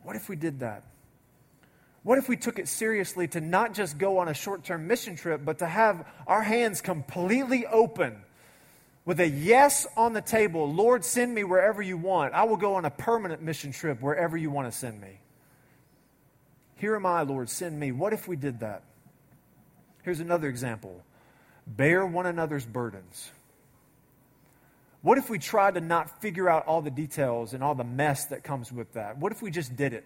What 0.04 0.18
if 0.18 0.28
we 0.28 0.36
did 0.36 0.60
that? 0.60 0.84
What 2.08 2.17
if 2.17 2.30
we 2.30 2.38
took 2.38 2.58
it 2.58 2.70
seriously 2.70 3.28
to 3.28 3.41
not 3.41 3.74
just 3.74 3.98
go 3.98 4.20
on 4.20 4.30
a 4.30 4.34
short 4.34 4.63
term 4.63 4.88
mission 4.88 5.17
trip, 5.17 5.41
but 5.43 5.60
to 5.60 5.67
have 5.67 6.08
our 6.26 6.41
hands 6.41 6.80
completely 6.80 7.65
open 7.65 8.22
with 9.04 9.20
a 9.20 9.28
yes 9.28 9.86
on 9.98 10.13
the 10.13 10.22
table 10.22 10.74
Lord, 10.74 11.04
send 11.04 11.36
me 11.36 11.43
wherever 11.43 11.82
you 11.82 11.98
want. 11.98 12.34
I 12.34 12.46
will 12.46 12.56
go 12.56 12.76
on 12.76 12.86
a 12.86 12.89
permanent 12.89 13.41
mission 13.41 13.74
trip 13.74 14.00
wherever 14.00 14.38
you 14.38 14.50
want 14.50 14.72
to 14.72 14.78
send 14.78 15.02
me. 15.02 15.20
Here 16.78 16.96
am 16.96 17.06
I, 17.06 17.24
Lord, 17.24 17.50
send 17.50 17.78
me. 17.78 17.91
What 17.91 18.13
if 18.13 18.26
we 18.26 18.38
did 18.38 18.62
that? 18.62 18.84
Here's 20.04 20.22
another 20.22 20.48
example 20.48 21.04
bear 21.67 22.06
one 22.06 22.26
another's 22.26 22.65
burdens. 22.65 23.32
What 25.02 25.17
if 25.17 25.30
we 25.30 25.39
tried 25.39 25.74
to 25.74 25.82
not 25.82 26.22
figure 26.22 26.48
out 26.48 26.67
all 26.67 26.82
the 26.82 26.89
details 26.89 27.54
and 27.54 27.62
all 27.62 27.76
the 27.76 27.84
mess 27.84 28.28
that 28.28 28.46
comes 28.46 28.72
with 28.72 28.93
that? 28.93 29.17
What 29.17 29.34
if 29.34 29.41
we 29.41 29.52
just 29.52 29.76
did 29.76 29.91
it? 29.91 30.06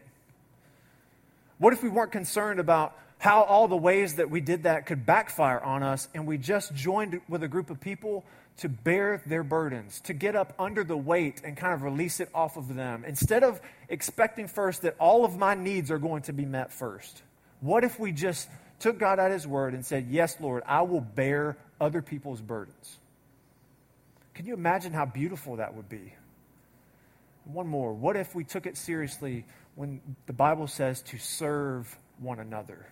What 1.62 1.74
if 1.74 1.84
we 1.84 1.89
weren't 1.89 2.12
concerned 2.12 2.60
about 2.60 2.97
how 3.19 3.43
all 3.43 3.67
the 3.67 3.78
ways 3.78 4.15
that 4.15 4.32
we 4.32 4.41
did 4.41 4.63
that 4.63 4.88
could 4.88 5.06
backfire 5.06 5.60
on 5.60 5.84
us 5.84 6.08
and 6.15 6.26
we 6.26 6.39
just 6.39 6.74
joined 6.74 7.21
with 7.30 7.43
a 7.43 7.47
group 7.47 7.69
of 7.69 7.80
people 7.80 8.26
to 8.58 8.67
bear 8.67 9.21
their 9.28 9.43
burdens, 9.43 10.02
to 10.06 10.13
get 10.13 10.36
up 10.36 10.56
under 10.58 10.84
the 10.84 10.97
weight 10.97 11.43
and 11.43 11.56
kind 11.56 11.76
of 11.76 11.84
release 11.84 12.19
it 12.19 12.30
off 12.34 12.58
of 12.58 12.74
them, 12.74 13.06
instead 13.06 13.43
of 13.43 13.62
expecting 13.89 14.47
first 14.47 14.82
that 14.82 14.95
all 14.97 15.24
of 15.24 15.38
my 15.38 15.54
needs 15.54 15.91
are 15.91 16.00
going 16.00 16.24
to 16.24 16.34
be 16.34 16.45
met 16.45 16.74
first? 16.74 17.21
What 17.60 17.84
if 17.84 18.00
we 18.00 18.12
just 18.12 18.50
took 18.80 18.97
God 18.97 19.19
at 19.19 19.30
His 19.30 19.45
word 19.45 19.76
and 19.76 19.86
said, 19.86 20.08
Yes, 20.10 20.38
Lord, 20.39 20.63
I 20.65 20.82
will 20.82 21.02
bear 21.02 21.58
other 21.80 22.02
people's 22.02 22.41
burdens? 22.41 22.97
Can 24.34 24.47
you 24.47 24.56
imagine 24.56 24.93
how 24.93 25.06
beautiful 25.06 25.58
that 25.58 25.76
would 25.76 25.89
be? 25.89 26.15
One 27.45 27.67
more. 27.67 27.93
What 27.93 28.15
if 28.15 28.34
we 28.34 28.43
took 28.43 28.65
it 28.65 28.78
seriously 28.78 29.45
when 29.82 30.00
the 30.28 30.34
Bible 30.34 30.67
says 30.67 31.02
to 31.02 31.17
serve 31.17 31.98
one 32.20 32.39
another? 32.39 32.86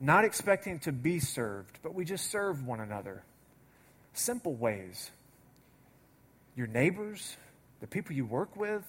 Not 0.00 0.24
expecting 0.24 0.78
to 0.78 0.92
be 0.92 1.20
served, 1.20 1.78
but 1.82 1.92
we 1.92 2.06
just 2.06 2.30
serve 2.30 2.66
one 2.66 2.80
another. 2.80 3.22
Simple 4.14 4.54
ways. 4.54 5.10
Your 6.56 6.68
neighbors, 6.68 7.36
the 7.80 7.86
people 7.86 8.16
you 8.16 8.24
work 8.24 8.56
with, 8.56 8.82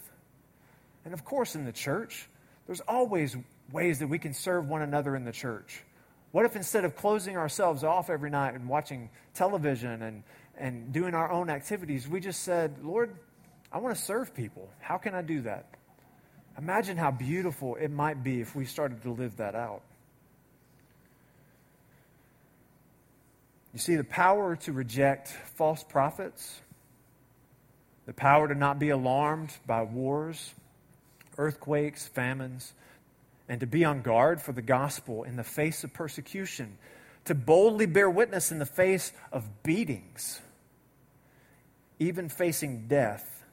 and 1.03 1.13
of 1.13 1.25
course 1.25 1.53
in 1.53 1.65
the 1.65 1.73
church, 1.73 2.29
there's 2.65 2.79
always 2.87 3.35
ways 3.73 3.99
that 3.99 4.07
we 4.07 4.17
can 4.17 4.33
serve 4.33 4.69
one 4.69 4.81
another 4.81 5.17
in 5.17 5.25
the 5.25 5.33
church. 5.33 5.83
What 6.31 6.45
if 6.45 6.55
instead 6.55 6.85
of 6.85 6.95
closing 6.95 7.35
ourselves 7.35 7.83
off 7.83 8.09
every 8.09 8.29
night 8.29 8.53
and 8.53 8.69
watching 8.69 9.09
television 9.33 10.01
and, 10.01 10.23
and 10.57 10.93
doing 10.93 11.13
our 11.13 11.29
own 11.29 11.49
activities, 11.49 12.07
we 12.07 12.21
just 12.21 12.43
said, 12.43 12.77
Lord, 12.81 13.17
I 13.69 13.79
want 13.79 13.97
to 13.97 14.01
serve 14.01 14.33
people. 14.33 14.69
How 14.79 14.97
can 14.97 15.13
I 15.13 15.21
do 15.21 15.41
that? 15.41 15.75
Imagine 16.57 16.97
how 16.97 17.11
beautiful 17.11 17.75
it 17.75 17.89
might 17.89 18.23
be 18.23 18.41
if 18.41 18.55
we 18.55 18.65
started 18.65 19.01
to 19.03 19.11
live 19.11 19.37
that 19.37 19.55
out. 19.55 19.81
You 23.73 23.79
see, 23.79 23.95
the 23.95 24.03
power 24.03 24.55
to 24.57 24.73
reject 24.73 25.29
false 25.55 25.83
prophets, 25.83 26.59
the 28.05 28.13
power 28.13 28.47
to 28.47 28.55
not 28.55 28.79
be 28.79 28.89
alarmed 28.89 29.53
by 29.67 29.83
wars, 29.83 30.53
earthquakes, 31.37 32.07
famines, 32.07 32.73
and 33.47 33.59
to 33.59 33.67
be 33.67 33.85
on 33.85 34.01
guard 34.01 34.41
for 34.41 34.51
the 34.51 34.61
gospel 34.61 35.23
in 35.23 35.35
the 35.35 35.43
face 35.43 35.83
of 35.83 35.93
persecution, 35.93 36.77
to 37.25 37.35
boldly 37.35 37.85
bear 37.85 38.09
witness 38.09 38.51
in 38.51 38.59
the 38.59 38.65
face 38.65 39.11
of 39.31 39.63
beatings, 39.63 40.41
even 41.99 42.29
facing 42.29 42.87
death 42.87 43.43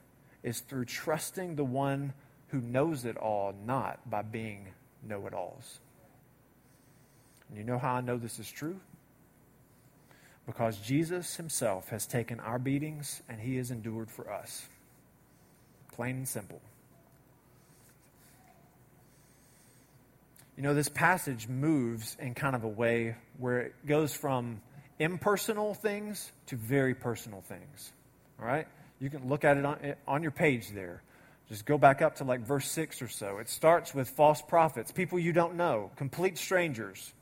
is 0.41 0.61
through 0.61 0.85
trusting 0.85 1.55
the 1.55 1.63
one 1.63 2.13
who 2.47 2.61
knows 2.61 3.05
it 3.05 3.17
all, 3.17 3.53
not 3.65 4.09
by 4.09 4.21
being 4.21 4.67
know 5.03 5.25
it 5.27 5.33
alls. 5.33 5.79
And 7.49 7.57
you 7.57 7.63
know 7.63 7.77
how 7.77 7.95
I 7.95 8.01
know 8.01 8.17
this 8.17 8.39
is 8.39 8.49
true? 8.49 8.79
Because 10.45 10.77
Jesus 10.77 11.35
himself 11.35 11.89
has 11.89 12.05
taken 12.05 12.39
our 12.39 12.57
beatings 12.57 13.21
and 13.27 13.39
he 13.39 13.57
has 13.57 13.71
endured 13.71 14.09
for 14.09 14.31
us. 14.31 14.65
Plain 15.93 16.17
and 16.17 16.27
simple. 16.27 16.61
You 20.55 20.63
know, 20.63 20.73
this 20.73 20.89
passage 20.89 21.47
moves 21.47 22.15
in 22.19 22.33
kind 22.33 22.55
of 22.55 22.63
a 22.63 22.67
way 22.67 23.15
where 23.37 23.59
it 23.59 23.75
goes 23.85 24.13
from 24.13 24.61
impersonal 24.99 25.73
things 25.73 26.31
to 26.47 26.55
very 26.55 26.95
personal 26.95 27.41
things. 27.41 27.91
All 28.39 28.47
right? 28.47 28.67
You 28.99 29.09
can 29.09 29.27
look 29.27 29.43
at 29.43 29.57
it 29.57 29.65
on, 29.65 29.95
on 30.07 30.23
your 30.23 30.31
page 30.31 30.69
there. 30.71 31.03
Just 31.49 31.65
go 31.65 31.77
back 31.77 32.01
up 32.01 32.17
to 32.17 32.23
like 32.23 32.41
verse 32.41 32.69
6 32.69 33.01
or 33.01 33.07
so. 33.07 33.37
It 33.37 33.49
starts 33.49 33.93
with 33.93 34.09
false 34.09 34.41
prophets, 34.41 34.91
people 34.91 35.17
you 35.17 35.31
don't 35.31 35.55
know, 35.55 35.91
complete 35.95 36.37
strangers, 36.37 37.13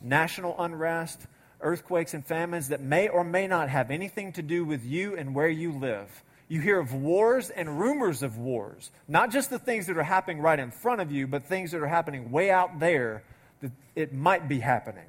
national 0.00 0.54
unrest, 0.58 1.20
earthquakes, 1.60 2.12
and 2.12 2.24
famines 2.26 2.68
that 2.68 2.82
may 2.82 3.08
or 3.08 3.24
may 3.24 3.46
not 3.46 3.70
have 3.70 3.90
anything 3.90 4.32
to 4.32 4.42
do 4.42 4.64
with 4.64 4.84
you 4.84 5.16
and 5.16 5.34
where 5.34 5.48
you 5.48 5.72
live. 5.72 6.22
You 6.48 6.60
hear 6.60 6.78
of 6.78 6.92
wars 6.92 7.48
and 7.48 7.80
rumors 7.80 8.22
of 8.22 8.36
wars, 8.36 8.90
not 9.08 9.30
just 9.30 9.48
the 9.48 9.58
things 9.58 9.86
that 9.86 9.96
are 9.96 10.02
happening 10.02 10.42
right 10.42 10.58
in 10.58 10.70
front 10.70 11.00
of 11.00 11.10
you, 11.10 11.26
but 11.26 11.44
things 11.44 11.70
that 11.70 11.80
are 11.80 11.86
happening 11.86 12.30
way 12.30 12.50
out 12.50 12.78
there 12.78 13.22
that 13.62 13.72
it 13.96 14.12
might 14.12 14.48
be 14.48 14.60
happening. 14.60 15.06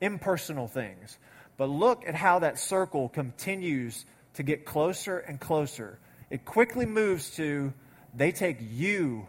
Impersonal 0.00 0.68
things. 0.68 1.18
But 1.58 1.66
look 1.66 2.08
at 2.08 2.14
how 2.14 2.38
that 2.38 2.58
circle 2.58 3.10
continues 3.10 4.06
to 4.34 4.42
get 4.42 4.64
closer 4.64 5.18
and 5.18 5.38
closer. 5.38 5.98
It 6.32 6.46
quickly 6.46 6.86
moves 6.86 7.36
to 7.36 7.74
they 8.14 8.32
take 8.32 8.56
you 8.58 9.26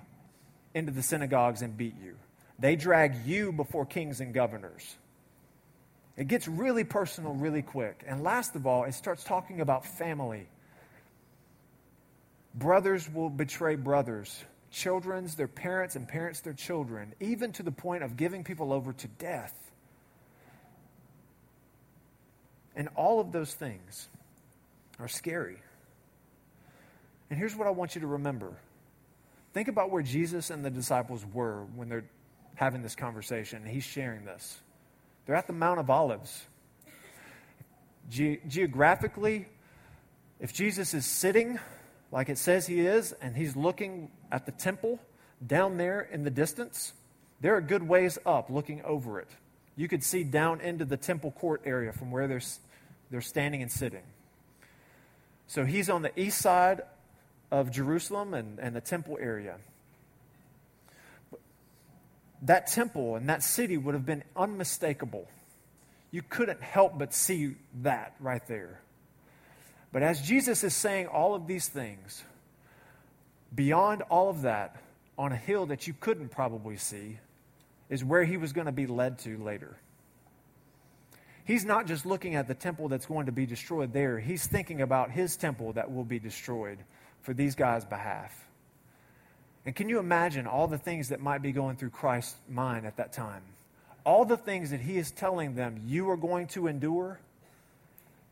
into 0.74 0.94
the 0.94 1.04
synagogues 1.04 1.62
and 1.62 1.76
beat 1.76 1.96
you. 2.02 2.16
They 2.58 2.78
drag 2.78 3.26
you 3.26 3.52
before 3.52 3.86
kings 3.86 4.22
and 4.22 4.34
governors. 4.34 4.96
It 6.16 6.30
gets 6.30 6.48
really 6.48 6.86
personal 6.86 7.34
really 7.34 7.62
quick. 7.62 8.06
And 8.08 8.24
last 8.24 8.56
of 8.56 8.66
all, 8.66 8.86
it 8.86 8.94
starts 8.94 9.22
talking 9.26 9.60
about 9.60 9.86
family. 9.86 10.48
Brothers 12.56 13.10
will 13.14 13.30
betray 13.30 13.76
brothers, 13.76 14.42
children's 14.72 15.36
their 15.36 15.50
parents, 15.50 15.98
and 15.98 16.08
parents 16.08 16.40
their 16.40 16.54
children, 16.54 17.16
even 17.20 17.52
to 17.54 17.64
the 17.64 17.72
point 17.74 18.04
of 18.04 18.16
giving 18.16 18.46
people 18.46 18.72
over 18.72 18.94
to 18.94 19.08
death. 19.20 19.54
And 22.78 22.88
all 22.96 23.20
of 23.20 23.34
those 23.34 23.54
things 23.54 24.08
are 25.00 25.10
scary. 25.10 25.58
And 27.34 27.40
here's 27.40 27.56
what 27.56 27.68
I 27.68 27.72
want 27.72 27.96
you 27.96 28.02
to 28.02 28.06
remember 28.06 28.54
think 29.54 29.68
about 29.68 29.90
where 29.90 30.04
Jesus 30.04 30.52
and 30.52 30.64
the 30.64 30.70
disciples 30.70 31.26
were 31.34 31.64
when 31.74 31.90
they're 31.90 32.06
having 32.54 32.84
this 32.84 32.94
conversation, 32.94 33.64
and 33.64 33.68
he's 33.68 33.84
sharing 33.84 34.24
this. 34.24 34.60
They're 35.26 35.34
at 35.34 35.48
the 35.48 35.54
Mount 35.54 35.80
of 35.80 35.90
Olives. 35.90 36.46
Ge- 38.08 38.38
geographically, 38.48 39.48
if 40.40 40.54
Jesus 40.54 40.94
is 40.94 41.08
sitting 41.08 41.58
like 42.12 42.30
it 42.30 42.38
says 42.38 42.68
he 42.68 42.82
is, 42.82 43.14
and 43.14 43.36
he's 43.36 43.56
looking 43.56 44.12
at 44.32 44.46
the 44.46 44.52
temple 44.52 45.00
down 45.44 45.78
there 45.78 46.02
in 46.02 46.24
the 46.24 46.30
distance, 46.30 46.94
they're 47.42 47.58
a 47.58 47.64
good 47.64 47.82
ways 47.82 48.20
up 48.28 48.52
looking 48.52 48.84
over 48.84 49.20
it. 49.20 49.30
You 49.76 49.88
could 49.88 50.04
see 50.04 50.24
down 50.24 50.62
into 50.62 50.86
the 50.86 50.98
temple 50.98 51.32
court 51.32 51.64
area 51.66 51.94
from 51.94 52.12
where 52.12 52.28
they're, 52.28 52.44
they're 53.10 53.22
standing 53.22 53.64
and 53.64 53.72
sitting. 53.72 54.04
So 55.48 55.66
he's 55.66 55.90
on 55.90 56.04
the 56.04 56.12
east 56.20 56.38
side 56.38 56.84
of 57.54 57.70
Jerusalem 57.70 58.34
and, 58.34 58.58
and 58.58 58.76
the 58.76 58.82
temple 58.82 59.16
area. 59.22 59.58
That 62.42 62.66
temple 62.66 63.16
and 63.16 63.30
that 63.30 63.44
city 63.44 63.78
would 63.78 63.94
have 63.94 64.08
been 64.08 64.24
unmistakable. 64.36 65.28
You 66.10 66.24
couldn't 66.28 66.64
help 66.64 66.98
but 66.98 67.14
see 67.14 67.56
that 67.84 68.16
right 68.20 68.46
there. 68.48 68.82
But 69.92 70.02
as 70.02 70.20
Jesus 70.20 70.64
is 70.64 70.74
saying 70.74 71.06
all 71.06 71.36
of 71.36 71.46
these 71.46 71.68
things, 71.68 72.24
beyond 73.54 74.02
all 74.10 74.32
of 74.32 74.42
that, 74.42 74.76
on 75.16 75.32
a 75.32 75.38
hill 75.38 75.68
that 75.68 75.86
you 75.86 75.94
couldn't 75.94 76.30
probably 76.30 76.78
see, 76.78 77.20
is 77.88 78.04
where 78.04 78.24
he 78.24 78.36
was 78.36 78.52
going 78.52 78.66
to 78.66 78.72
be 78.72 78.88
led 78.88 79.20
to 79.20 79.38
later. 79.38 79.78
He's 81.46 81.66
not 81.66 81.86
just 81.86 82.04
looking 82.04 82.34
at 82.34 82.48
the 82.48 82.56
temple 82.56 82.90
that's 82.90 83.06
going 83.06 83.28
to 83.28 83.32
be 83.32 83.46
destroyed 83.46 83.94
there, 83.94 84.18
he's 84.18 84.48
thinking 84.48 84.82
about 84.82 85.12
his 85.12 85.38
temple 85.38 85.74
that 85.74 85.94
will 85.94 86.04
be 86.04 86.18
destroyed 86.18 86.80
for 87.24 87.34
these 87.34 87.56
guys' 87.56 87.84
behalf. 87.86 88.32
And 89.66 89.76
can 89.76 89.90
you 89.90 89.98
imagine 89.98 90.46
all 90.46 90.68
the 90.68 90.78
things 90.78 91.10
that 91.10 91.22
might 91.22 91.42
be 91.42 91.52
going 91.52 91.78
through 91.78 91.90
Christ's 91.90 92.36
mind 92.50 92.86
at 92.86 92.98
that 92.98 93.14
time? 93.14 93.42
All 94.06 94.26
the 94.26 94.38
things 94.38 94.72
that 94.72 94.82
he 94.82 94.98
is 94.98 95.10
telling 95.12 95.56
them 95.56 95.82
you 95.86 96.10
are 96.10 96.18
going 96.18 96.48
to 96.48 96.68
endure, 96.68 97.20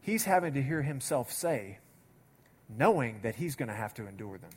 he's 0.01 0.25
having 0.25 0.54
to 0.54 0.62
hear 0.62 0.82
himself 0.82 1.32
say, 1.32 1.80
knowing 2.77 3.19
that 3.23 3.36
he's 3.36 3.56
going 3.56 3.69
to 3.69 3.75
have 3.75 3.93
to 3.93 4.08
endure 4.08 4.38
them. 4.38 4.51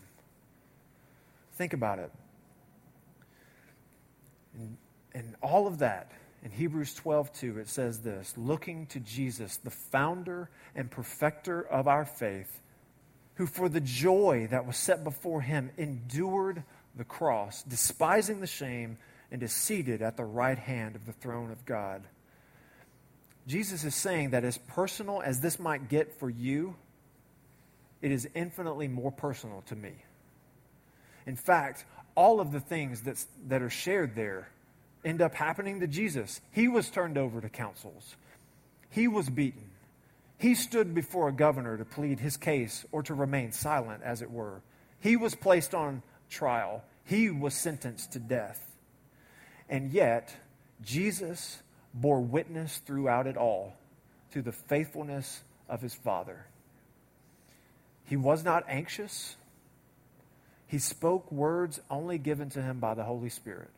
Think 1.53 1.73
about 1.73 2.01
it. 2.01 2.11
And, 4.55 4.77
and 5.15 5.37
all 5.41 5.69
of 5.69 5.79
that, 5.79 6.11
in 6.43 6.51
Hebrews 6.51 6.95
12, 6.95 7.33
2, 7.33 7.59
it 7.61 7.69
says 7.69 8.01
this 8.01 8.35
looking 8.37 8.87
to 8.87 8.99
Jesus, 8.99 9.59
the 9.59 9.71
founder 9.71 10.51
and 10.75 10.91
perfecter 10.91 11.63
of 11.63 11.87
our 11.87 12.05
faith 12.05 12.61
who 13.37 13.47
for 13.47 13.69
the 13.69 13.81
joy 13.81 14.47
that 14.51 14.67
was 14.67 14.77
set 14.77 15.05
before 15.05 15.41
him 15.41 15.71
endured 15.77 16.63
the 16.97 17.05
cross, 17.05 17.63
despising 17.65 18.41
the 18.41 18.47
shame, 18.47 18.97
and 19.31 19.43
is 19.43 19.53
seated 19.53 20.03
at 20.03 20.17
the 20.17 20.25
right 20.25 20.59
hand 20.59 20.95
of 20.95 21.07
the 21.07 21.13
throne 21.13 21.51
of 21.51 21.65
God. 21.65 22.03
Jesus 23.47 23.85
is 23.85 23.95
saying 23.95 24.31
that 24.31 24.45
as 24.45 24.59
personal 24.59 25.21
as 25.21 25.41
this 25.41 25.59
might 25.59 25.89
get 25.89 26.19
for 26.19 26.31
you, 26.31 26.77
it 28.01 28.13
is 28.13 28.29
infinitely 28.35 28.89
more 28.89 29.11
personal 29.11 29.63
to 29.67 29.77
me. 29.77 29.93
In 31.27 31.37
fact, 31.37 31.85
all 32.15 32.41
of 32.41 32.53
the 32.53 32.61
things 32.61 33.01
that's, 33.01 33.27
that 33.49 33.63
are 33.63 33.71
shared 33.71 34.15
there 34.15 34.49
end 35.05 35.21
up 35.21 35.35
happening 35.35 35.81
to 35.81 35.87
Jesus. 35.87 36.41
He 36.53 36.69
was 36.69 36.89
turned 36.91 37.19
over 37.19 37.41
to 37.41 37.49
councils, 37.49 38.17
he 38.91 39.09
was 39.09 39.29
beaten, 39.29 39.71
he 40.39 40.55
stood 40.55 40.95
before 40.95 41.29
a 41.29 41.33
governor 41.33 41.77
to 41.77 41.85
plead 41.85 42.21
his 42.21 42.37
case 42.37 42.85
or 42.93 43.03
to 43.05 43.15
remain 43.15 43.53
silent, 43.53 44.03
as 44.03 44.23
it 44.23 44.31
were. 44.31 44.63
He 45.01 45.17
was 45.17 45.35
placed 45.35 45.75
on 45.75 46.03
trial, 46.29 46.83
he 47.05 47.31
was 47.31 47.55
sentenced 47.55 48.13
to 48.13 48.19
death. 48.19 48.61
And 49.69 49.91
yet, 49.93 50.35
Jesus 50.83 51.63
bore 51.93 52.21
witness 52.21 52.79
throughout 52.79 53.27
it 53.27 53.37
all 53.37 53.75
to 54.33 54.43
the 54.43 54.53
faithfulness 54.53 55.43
of 55.69 55.81
his 55.81 55.95
Father. 55.95 56.47
He 58.05 58.17
was 58.17 58.45
not 58.45 58.65
anxious. 58.69 59.37
He 60.67 60.79
spoke 60.79 61.31
words 61.31 61.81
only 61.91 62.19
given 62.19 62.51
to 62.51 62.63
him 62.63 62.81
by 62.81 62.95
the 62.95 63.05
Holy 63.05 63.29
Spirit. 63.29 63.71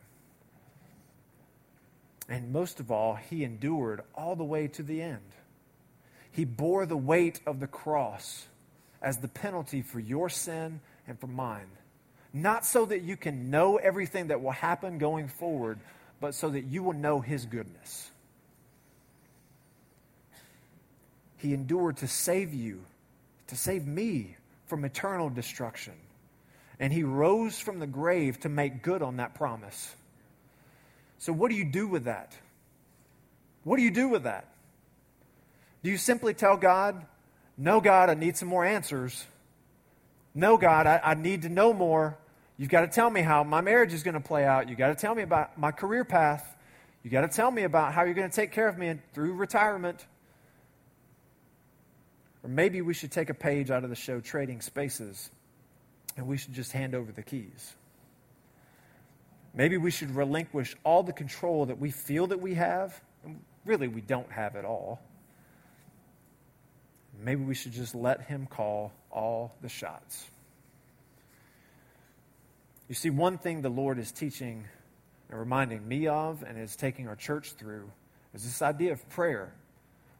And 2.27 2.51
most 2.51 2.79
of 2.79 2.91
all, 2.91 3.15
he 3.15 3.43
endured 3.43 4.01
all 4.15 4.35
the 4.35 4.43
way 4.43 4.67
to 4.69 4.83
the 4.83 5.01
end. 5.01 5.21
He 6.37 6.45
bore 6.45 6.85
the 6.85 6.95
weight 6.95 7.39
of 7.47 7.59
the 7.59 7.65
cross 7.65 8.45
as 9.01 9.17
the 9.17 9.27
penalty 9.27 9.81
for 9.81 9.99
your 9.99 10.29
sin 10.29 10.81
and 11.07 11.19
for 11.19 11.25
mine. 11.25 11.65
Not 12.31 12.63
so 12.63 12.85
that 12.85 13.01
you 13.01 13.17
can 13.17 13.49
know 13.49 13.77
everything 13.77 14.27
that 14.27 14.39
will 14.39 14.51
happen 14.51 14.99
going 14.99 15.29
forward, 15.29 15.79
but 16.21 16.35
so 16.35 16.51
that 16.51 16.65
you 16.65 16.83
will 16.83 16.93
know 16.93 17.21
His 17.21 17.47
goodness. 17.47 18.11
He 21.37 21.55
endured 21.55 21.97
to 21.97 22.07
save 22.07 22.53
you, 22.53 22.83
to 23.47 23.55
save 23.55 23.87
me 23.87 24.35
from 24.67 24.85
eternal 24.85 25.31
destruction. 25.31 25.95
And 26.79 26.93
He 26.93 27.01
rose 27.01 27.59
from 27.59 27.79
the 27.79 27.87
grave 27.87 28.39
to 28.41 28.49
make 28.49 28.83
good 28.83 29.01
on 29.01 29.17
that 29.17 29.33
promise. 29.33 29.95
So, 31.17 31.33
what 31.33 31.49
do 31.49 31.57
you 31.57 31.65
do 31.65 31.87
with 31.87 32.03
that? 32.03 32.37
What 33.63 33.77
do 33.77 33.81
you 33.81 33.89
do 33.89 34.07
with 34.07 34.25
that? 34.25 34.45
Do 35.83 35.89
you 35.89 35.97
simply 35.97 36.33
tell 36.33 36.57
God, 36.57 37.05
No, 37.57 37.81
God, 37.81 38.09
I 38.09 38.13
need 38.13 38.37
some 38.37 38.49
more 38.49 38.65
answers? 38.65 39.25
No, 40.35 40.57
God, 40.57 40.85
I, 40.85 41.01
I 41.03 41.13
need 41.15 41.41
to 41.43 41.49
know 41.49 41.73
more. 41.73 42.17
You've 42.57 42.69
got 42.69 42.81
to 42.81 42.87
tell 42.87 43.09
me 43.09 43.21
how 43.21 43.43
my 43.43 43.61
marriage 43.61 43.93
is 43.93 44.03
going 44.03 44.13
to 44.13 44.19
play 44.19 44.45
out. 44.45 44.69
You've 44.69 44.77
got 44.77 44.89
to 44.89 44.95
tell 44.95 45.15
me 45.15 45.23
about 45.23 45.57
my 45.57 45.71
career 45.71 46.03
path. 46.03 46.55
You've 47.03 47.11
got 47.11 47.21
to 47.21 47.27
tell 47.27 47.49
me 47.49 47.63
about 47.63 47.93
how 47.93 48.03
you're 48.03 48.13
going 48.13 48.29
to 48.29 48.35
take 48.35 48.51
care 48.51 48.67
of 48.67 48.77
me 48.77 48.95
through 49.13 49.33
retirement. 49.33 50.05
Or 52.43 52.49
maybe 52.49 52.81
we 52.81 52.93
should 52.93 53.11
take 53.11 53.29
a 53.29 53.33
page 53.33 53.71
out 53.71 53.83
of 53.83 53.89
the 53.89 53.95
show 53.95 54.19
Trading 54.19 54.61
Spaces 54.61 55.31
and 56.17 56.27
we 56.27 56.37
should 56.37 56.53
just 56.53 56.71
hand 56.71 56.95
over 56.95 57.11
the 57.11 57.21
keys. 57.21 57.73
Maybe 59.53 59.77
we 59.77 59.91
should 59.91 60.15
relinquish 60.15 60.75
all 60.83 61.03
the 61.03 61.13
control 61.13 61.65
that 61.65 61.79
we 61.79 61.91
feel 61.91 62.27
that 62.27 62.41
we 62.41 62.55
have. 62.55 62.99
Really, 63.65 63.87
we 63.87 64.01
don't 64.01 64.31
have 64.31 64.55
it 64.55 64.65
all. 64.65 64.99
Maybe 67.23 67.43
we 67.43 67.55
should 67.55 67.71
just 67.71 67.95
let 67.95 68.21
him 68.21 68.47
call 68.47 68.91
all 69.11 69.55
the 69.61 69.69
shots. 69.69 70.25
You 72.87 72.95
see, 72.95 73.09
one 73.09 73.37
thing 73.37 73.61
the 73.61 73.69
Lord 73.69 73.99
is 73.99 74.11
teaching 74.11 74.65
and 75.29 75.39
reminding 75.39 75.85
me 75.85 76.07
of 76.07 76.43
and 76.43 76.57
is 76.57 76.75
taking 76.75 77.07
our 77.07 77.15
church 77.15 77.53
through 77.53 77.91
is 78.33 78.43
this 78.43 78.61
idea 78.61 78.93
of 78.93 79.09
prayer. 79.09 79.51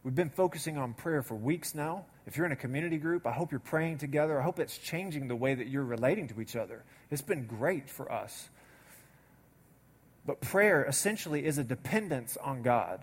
We've 0.03 0.15
been 0.15 0.29
focusing 0.29 0.77
on 0.77 0.93
prayer 0.93 1.21
for 1.21 1.35
weeks 1.35 1.75
now. 1.75 2.05
If 2.25 2.35
you're 2.35 2.45
in 2.45 2.51
a 2.51 2.57
community 2.57 2.97
group, 2.97 3.25
I 3.25 3.31
hope 3.31 3.51
you're 3.51 3.59
praying 3.59 3.99
together. 3.99 4.39
I 4.39 4.43
hope 4.43 4.59
it's 4.59 4.77
changing 4.77 5.27
the 5.27 5.35
way 5.35 5.53
that 5.53 5.67
you're 5.67 5.83
relating 5.83 6.27
to 6.29 6.41
each 6.41 6.55
other. 6.55 6.83
It's 7.09 7.21
been 7.21 7.45
great 7.45 7.89
for 7.89 8.11
us. 8.11 8.49
But 10.25 10.41
prayer 10.41 10.83
essentially 10.83 11.45
is 11.45 11.57
a 11.57 11.63
dependence 11.63 12.37
on 12.37 12.61
God. 12.63 12.99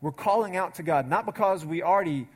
We're 0.00 0.12
calling 0.12 0.56
out 0.56 0.76
to 0.76 0.82
God, 0.82 1.08
not 1.08 1.26
because 1.26 1.64
we 1.64 1.82
already 1.82 2.28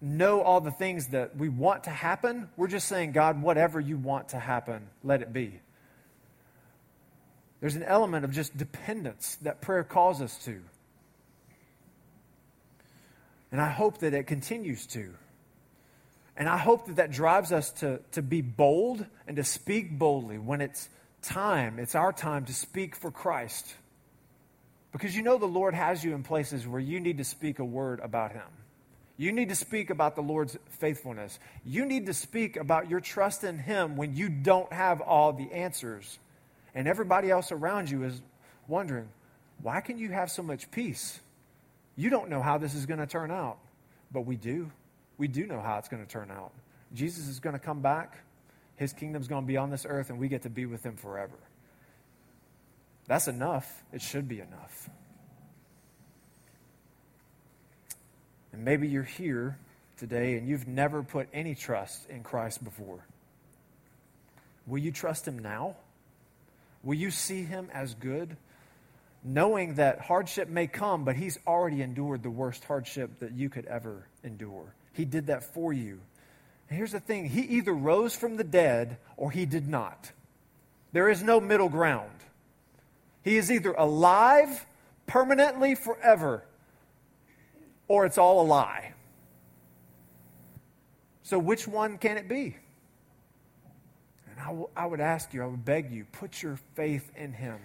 know 0.00 0.42
all 0.42 0.60
the 0.60 0.70
things 0.70 1.08
that 1.08 1.36
we 1.36 1.48
want 1.48 1.84
to 1.84 1.90
happen. 1.90 2.48
We're 2.56 2.68
just 2.68 2.88
saying, 2.88 3.12
God, 3.12 3.42
whatever 3.42 3.80
you 3.80 3.96
want 3.96 4.30
to 4.30 4.38
happen, 4.38 4.88
let 5.02 5.22
it 5.22 5.32
be. 5.32 5.60
There's 7.60 7.74
an 7.74 7.82
element 7.82 8.24
of 8.24 8.30
just 8.30 8.56
dependence 8.56 9.36
that 9.42 9.60
prayer 9.60 9.82
calls 9.82 10.22
us 10.22 10.36
to. 10.44 10.60
And 13.50 13.60
I 13.60 13.70
hope 13.70 13.98
that 13.98 14.14
it 14.14 14.26
continues 14.26 14.86
to. 14.88 15.10
And 16.36 16.48
I 16.48 16.56
hope 16.56 16.86
that 16.86 16.96
that 16.96 17.10
drives 17.10 17.50
us 17.50 17.72
to, 17.72 18.00
to 18.12 18.22
be 18.22 18.42
bold 18.42 19.04
and 19.26 19.36
to 19.36 19.44
speak 19.44 19.98
boldly 19.98 20.38
when 20.38 20.60
it's 20.60 20.88
time, 21.22 21.80
it's 21.80 21.96
our 21.96 22.12
time 22.12 22.44
to 22.44 22.54
speak 22.54 22.94
for 22.94 23.10
Christ. 23.10 23.74
Because 24.92 25.16
you 25.16 25.22
know 25.22 25.36
the 25.36 25.46
Lord 25.46 25.74
has 25.74 26.04
you 26.04 26.14
in 26.14 26.22
places 26.22 26.66
where 26.66 26.80
you 26.80 27.00
need 27.00 27.18
to 27.18 27.24
speak 27.24 27.58
a 27.58 27.64
word 27.64 28.00
about 28.00 28.32
Him. 28.32 28.42
You 29.18 29.32
need 29.32 29.48
to 29.48 29.56
speak 29.56 29.90
about 29.90 30.14
the 30.14 30.22
Lord's 30.22 30.56
faithfulness. 30.70 31.38
You 31.64 31.84
need 31.84 32.06
to 32.06 32.14
speak 32.14 32.56
about 32.56 32.88
your 32.88 33.00
trust 33.00 33.42
in 33.42 33.58
Him 33.58 33.96
when 33.96 34.14
you 34.14 34.28
don't 34.28 34.72
have 34.72 35.00
all 35.00 35.32
the 35.32 35.52
answers. 35.52 36.18
And 36.72 36.86
everybody 36.86 37.28
else 37.28 37.50
around 37.50 37.90
you 37.90 38.04
is 38.04 38.22
wondering, 38.68 39.08
why 39.60 39.80
can 39.80 39.98
you 39.98 40.10
have 40.10 40.30
so 40.30 40.44
much 40.44 40.70
peace? 40.70 41.18
You 41.96 42.10
don't 42.10 42.30
know 42.30 42.40
how 42.40 42.58
this 42.58 42.74
is 42.74 42.86
going 42.86 43.00
to 43.00 43.08
turn 43.08 43.32
out, 43.32 43.58
but 44.12 44.20
we 44.20 44.36
do. 44.36 44.70
We 45.18 45.26
do 45.26 45.46
know 45.46 45.60
how 45.60 45.78
it's 45.78 45.88
going 45.88 46.04
to 46.06 46.08
turn 46.08 46.30
out. 46.30 46.52
Jesus 46.94 47.26
is 47.26 47.40
going 47.40 47.54
to 47.54 47.58
come 47.58 47.80
back, 47.80 48.18
His 48.76 48.92
kingdom's 48.92 49.26
going 49.26 49.42
to 49.42 49.48
be 49.48 49.56
on 49.56 49.70
this 49.70 49.84
earth, 49.88 50.10
and 50.10 50.20
we 50.20 50.28
get 50.28 50.42
to 50.42 50.50
be 50.50 50.64
with 50.64 50.86
Him 50.86 50.96
forever. 50.96 51.36
That's 53.08 53.26
enough. 53.26 53.82
It 53.92 54.00
should 54.00 54.28
be 54.28 54.38
enough. 54.38 54.88
And 58.52 58.64
maybe 58.64 58.88
you're 58.88 59.02
here 59.02 59.58
today 59.96 60.36
and 60.36 60.48
you've 60.48 60.68
never 60.68 61.02
put 61.02 61.28
any 61.32 61.54
trust 61.54 62.08
in 62.08 62.22
Christ 62.22 62.62
before. 62.62 63.04
Will 64.66 64.78
you 64.78 64.92
trust 64.92 65.26
Him 65.26 65.38
now? 65.38 65.76
Will 66.82 66.94
you 66.94 67.10
see 67.10 67.42
Him 67.42 67.68
as 67.72 67.94
good? 67.94 68.36
Knowing 69.24 69.74
that 69.74 70.00
hardship 70.00 70.48
may 70.48 70.66
come, 70.66 71.04
but 71.04 71.16
He's 71.16 71.38
already 71.46 71.82
endured 71.82 72.22
the 72.22 72.30
worst 72.30 72.64
hardship 72.64 73.18
that 73.20 73.32
you 73.32 73.48
could 73.48 73.66
ever 73.66 74.06
endure. 74.22 74.74
He 74.92 75.04
did 75.04 75.26
that 75.26 75.42
for 75.42 75.72
you. 75.72 76.00
And 76.68 76.76
here's 76.76 76.92
the 76.92 77.00
thing 77.00 77.28
He 77.28 77.42
either 77.42 77.72
rose 77.72 78.14
from 78.14 78.36
the 78.36 78.44
dead 78.44 78.98
or 79.16 79.30
He 79.30 79.46
did 79.46 79.68
not. 79.68 80.12
There 80.92 81.08
is 81.08 81.22
no 81.22 81.40
middle 81.40 81.68
ground. 81.68 82.10
He 83.22 83.36
is 83.36 83.50
either 83.50 83.72
alive 83.72 84.64
permanently 85.06 85.74
forever 85.74 86.44
or 87.88 88.06
it's 88.06 88.18
all 88.18 88.42
a 88.42 88.46
lie. 88.46 88.92
So, 91.22 91.38
which 91.38 91.66
one 91.66 91.98
can 91.98 92.16
it 92.16 92.28
be? 92.28 92.56
And 94.30 94.40
I, 94.40 94.46
w- 94.46 94.68
I 94.76 94.86
would 94.86 95.00
ask 95.00 95.34
you, 95.34 95.42
I 95.42 95.46
would 95.46 95.64
beg 95.64 95.90
you, 95.90 96.06
put 96.12 96.42
your 96.42 96.58
faith 96.74 97.10
in 97.16 97.32
him, 97.32 97.58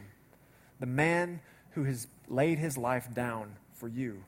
the 0.80 0.86
man 0.86 1.40
who 1.72 1.84
has 1.84 2.08
laid 2.28 2.58
his 2.58 2.78
life 2.78 3.14
down 3.14 3.56
for 3.74 3.88
you. 3.88 4.24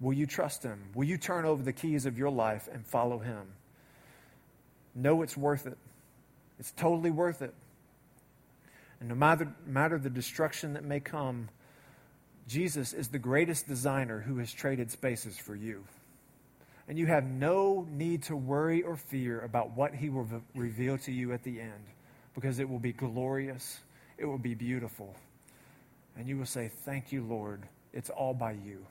Will 0.00 0.12
you 0.12 0.26
trust 0.26 0.62
him? 0.62 0.78
Will 0.94 1.04
you 1.04 1.18
turn 1.18 1.44
over 1.44 1.62
the 1.62 1.72
keys 1.72 2.06
of 2.06 2.16
your 2.16 2.30
life 2.30 2.68
and 2.72 2.86
follow 2.86 3.18
him? 3.18 3.42
Know 4.94 5.22
it's 5.22 5.36
worth 5.36 5.66
it. 5.66 5.76
It's 6.58 6.72
totally 6.72 7.10
worth 7.10 7.42
it. 7.42 7.54
And 9.00 9.08
no 9.08 9.14
matter, 9.14 9.52
matter 9.66 9.98
the 9.98 10.10
destruction 10.10 10.74
that 10.74 10.84
may 10.84 11.00
come, 11.00 11.48
Jesus 12.48 12.92
is 12.92 13.08
the 13.08 13.18
greatest 13.18 13.68
designer 13.68 14.20
who 14.20 14.38
has 14.38 14.52
traded 14.52 14.90
spaces 14.90 15.38
for 15.38 15.54
you. 15.54 15.84
And 16.88 16.98
you 16.98 17.06
have 17.06 17.24
no 17.24 17.86
need 17.90 18.24
to 18.24 18.36
worry 18.36 18.82
or 18.82 18.96
fear 18.96 19.40
about 19.40 19.76
what 19.76 19.94
he 19.94 20.08
will 20.08 20.26
reveal 20.54 20.98
to 20.98 21.12
you 21.12 21.32
at 21.32 21.44
the 21.44 21.60
end 21.60 21.84
because 22.34 22.58
it 22.58 22.68
will 22.68 22.78
be 22.78 22.92
glorious, 22.92 23.78
it 24.16 24.24
will 24.24 24.38
be 24.38 24.54
beautiful. 24.54 25.14
And 26.16 26.26
you 26.26 26.38
will 26.38 26.46
say, 26.46 26.70
Thank 26.84 27.12
you, 27.12 27.22
Lord. 27.22 27.62
It's 27.92 28.10
all 28.10 28.34
by 28.34 28.52
you. 28.52 28.84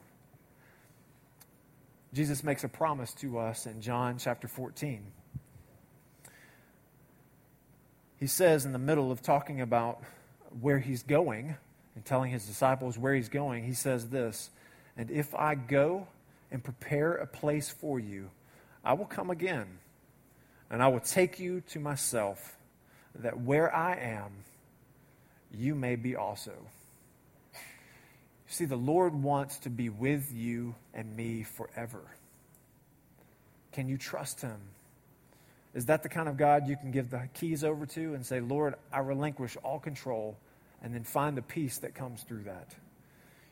Jesus 2.13 2.43
makes 2.43 2.63
a 2.63 2.69
promise 2.69 3.13
to 3.15 3.39
us 3.39 3.65
in 3.65 3.81
John 3.81 4.17
chapter 4.17 4.47
14 4.47 5.03
he 8.19 8.27
says 8.27 8.65
in 8.65 8.71
the 8.71 8.79
middle 8.79 9.11
of 9.11 9.21
talking 9.21 9.61
about 9.61 10.01
where 10.59 10.79
he's 10.79 11.03
going 11.03 11.55
and 11.97 12.05
telling 12.05 12.29
his 12.29 12.45
disciples 12.45 12.95
where 12.95 13.15
he's 13.15 13.27
going, 13.27 13.63
he 13.63 13.73
says 13.73 14.07
this 14.09 14.51
And 14.97 15.09
if 15.09 15.33
I 15.33 15.55
go 15.55 16.07
and 16.51 16.63
prepare 16.63 17.15
a 17.15 17.25
place 17.25 17.69
for 17.69 17.99
you, 17.99 18.29
I 18.85 18.93
will 18.93 19.07
come 19.07 19.31
again, 19.31 19.65
and 20.69 20.83
I 20.83 20.89
will 20.89 20.99
take 20.99 21.39
you 21.39 21.61
to 21.71 21.79
myself, 21.79 22.55
that 23.15 23.41
where 23.41 23.75
I 23.75 23.95
am, 23.95 24.29
you 25.51 25.73
may 25.73 25.95
be 25.95 26.15
also. 26.15 26.53
See, 28.45 28.65
the 28.65 28.75
Lord 28.75 29.15
wants 29.15 29.57
to 29.59 29.71
be 29.71 29.89
with 29.89 30.31
you 30.31 30.75
and 30.93 31.15
me 31.17 31.41
forever. 31.41 32.01
Can 33.71 33.89
you 33.89 33.97
trust 33.97 34.41
him? 34.41 34.59
Is 35.73 35.87
that 35.87 36.03
the 36.03 36.09
kind 36.09 36.29
of 36.29 36.37
God 36.37 36.67
you 36.67 36.77
can 36.77 36.91
give 36.91 37.09
the 37.09 37.27
keys 37.33 37.63
over 37.63 37.87
to 37.87 38.13
and 38.13 38.23
say, 38.23 38.39
Lord, 38.39 38.75
I 38.93 38.99
relinquish 38.99 39.57
all 39.63 39.79
control, 39.79 40.37
and 40.81 40.93
then 40.93 41.03
find 41.03 41.37
the 41.37 41.41
peace 41.41 41.79
that 41.79 41.95
comes 41.95 42.23
through 42.23 42.43
that? 42.43 42.73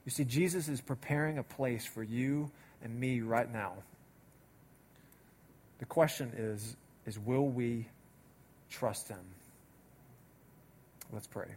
You 0.06 0.12
see, 0.12 0.24
Jesus 0.24 0.68
is 0.68 0.82
preparing 0.82 1.38
a 1.38 1.44
place 1.44 1.86
for 1.86 2.04
you 2.04 2.52
and 2.84 3.00
me 3.00 3.22
right 3.22 3.52
now. 3.52 3.74
The 5.80 5.86
question 5.86 6.32
is, 6.38 6.76
is 7.06 7.18
will 7.20 7.48
we 7.48 7.88
trust 8.70 9.08
him? 9.10 9.20
Let's 11.12 11.28
pray. 11.28 11.48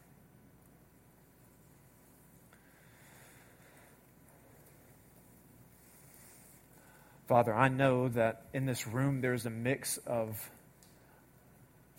Father, 7.28 7.54
I 7.54 7.68
know 7.68 8.08
that 8.08 8.46
in 8.54 8.64
this 8.64 8.86
room 8.86 9.20
there's 9.20 9.44
a 9.44 9.50
mix 9.50 9.98
of 9.98 10.50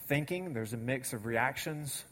thinking, 0.08 0.54
there's 0.54 0.74
a 0.74 0.78
mix 0.78 1.14
of 1.14 1.28
reactions. 1.28 2.04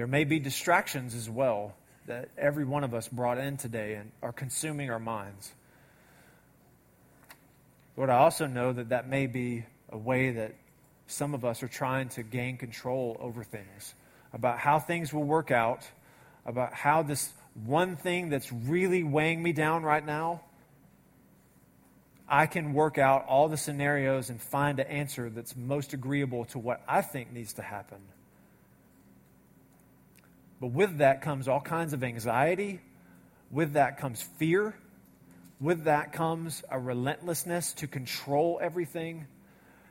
There 0.00 0.06
may 0.06 0.24
be 0.24 0.38
distractions 0.38 1.14
as 1.14 1.28
well 1.28 1.76
that 2.06 2.30
every 2.38 2.64
one 2.64 2.84
of 2.84 2.94
us 2.94 3.06
brought 3.06 3.36
in 3.36 3.58
today 3.58 3.96
and 3.96 4.12
are 4.22 4.32
consuming 4.32 4.88
our 4.90 4.98
minds. 4.98 5.52
Lord, 7.98 8.08
I 8.08 8.16
also 8.16 8.46
know 8.46 8.72
that 8.72 8.88
that 8.88 9.10
may 9.10 9.26
be 9.26 9.66
a 9.90 9.98
way 9.98 10.30
that 10.30 10.54
some 11.06 11.34
of 11.34 11.44
us 11.44 11.62
are 11.62 11.68
trying 11.68 12.08
to 12.08 12.22
gain 12.22 12.56
control 12.56 13.18
over 13.20 13.44
things, 13.44 13.94
about 14.32 14.58
how 14.58 14.78
things 14.78 15.12
will 15.12 15.24
work 15.24 15.50
out, 15.50 15.86
about 16.46 16.72
how 16.72 17.02
this 17.02 17.30
one 17.66 17.94
thing 17.94 18.30
that's 18.30 18.50
really 18.50 19.04
weighing 19.04 19.42
me 19.42 19.52
down 19.52 19.82
right 19.82 20.06
now 20.06 20.40
I 22.26 22.46
can 22.46 22.72
work 22.72 22.96
out 22.96 23.26
all 23.26 23.48
the 23.48 23.58
scenarios 23.58 24.30
and 24.30 24.40
find 24.40 24.78
an 24.78 24.86
answer 24.86 25.28
that's 25.28 25.54
most 25.56 25.92
agreeable 25.92 26.46
to 26.46 26.58
what 26.58 26.80
I 26.88 27.02
think 27.02 27.32
needs 27.32 27.52
to 27.54 27.62
happen. 27.62 27.98
But 30.60 30.68
with 30.68 30.98
that 30.98 31.22
comes 31.22 31.48
all 31.48 31.60
kinds 31.60 31.92
of 31.92 32.04
anxiety. 32.04 32.80
With 33.50 33.72
that 33.74 33.98
comes 33.98 34.22
fear. 34.38 34.74
With 35.60 35.84
that 35.84 36.12
comes 36.12 36.62
a 36.70 36.78
relentlessness 36.78 37.72
to 37.74 37.86
control 37.86 38.58
everything. 38.62 39.26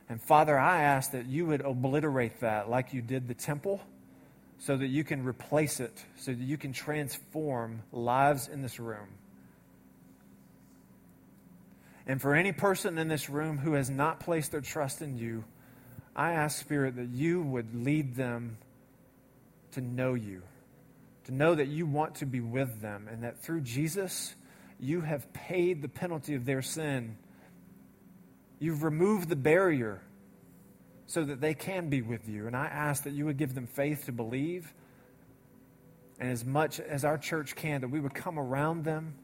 And 0.08 0.20
Father, 0.20 0.58
I 0.58 0.82
ask 0.82 1.12
that 1.12 1.26
you 1.26 1.46
would 1.46 1.60
obliterate 1.60 2.40
that 2.40 2.68
like 2.68 2.92
you 2.92 3.02
did 3.02 3.28
the 3.28 3.34
temple 3.34 3.80
so 4.58 4.76
that 4.76 4.88
you 4.88 5.04
can 5.04 5.24
replace 5.24 5.80
it, 5.80 6.04
so 6.16 6.32
that 6.32 6.40
you 6.40 6.58
can 6.58 6.72
transform 6.72 7.82
lives 7.92 8.48
in 8.48 8.60
this 8.60 8.78
room. 8.78 9.08
And 12.06 12.20
for 12.20 12.34
any 12.34 12.52
person 12.52 12.98
in 12.98 13.08
this 13.08 13.30
room 13.30 13.56
who 13.56 13.74
has 13.74 13.88
not 13.88 14.20
placed 14.20 14.52
their 14.52 14.60
trust 14.60 15.00
in 15.00 15.16
you, 15.16 15.44
I 16.14 16.32
ask, 16.32 16.58
Spirit, 16.58 16.96
that 16.96 17.08
you 17.08 17.40
would 17.40 17.84
lead 17.84 18.16
them 18.16 18.58
to 19.72 19.80
know 19.80 20.14
you, 20.14 20.42
to 21.24 21.34
know 21.34 21.54
that 21.54 21.68
you 21.68 21.86
want 21.86 22.16
to 22.16 22.26
be 22.26 22.40
with 22.40 22.80
them, 22.80 23.08
and 23.10 23.24
that 23.24 23.38
through 23.38 23.60
Jesus, 23.60 24.34
you 24.78 25.02
have 25.02 25.32
paid 25.32 25.82
the 25.82 25.88
penalty 25.88 26.34
of 26.34 26.44
their 26.44 26.62
sin. 26.62 27.16
You've 28.58 28.82
removed 28.82 29.28
the 29.28 29.36
barrier 29.36 30.02
so 31.06 31.24
that 31.24 31.40
they 31.40 31.54
can 31.54 31.88
be 31.88 32.02
with 32.02 32.28
you. 32.28 32.46
And 32.46 32.56
I 32.56 32.66
ask 32.66 33.04
that 33.04 33.12
you 33.12 33.26
would 33.26 33.36
give 33.36 33.54
them 33.54 33.66
faith 33.66 34.06
to 34.06 34.12
believe, 34.12 34.72
and 36.18 36.30
as 36.30 36.44
much 36.44 36.80
as 36.80 37.04
our 37.04 37.18
church 37.18 37.56
can, 37.56 37.80
that 37.80 37.88
we 37.88 38.00
would 38.00 38.14
come 38.14 38.38
around 38.38 38.84
them 38.84 39.14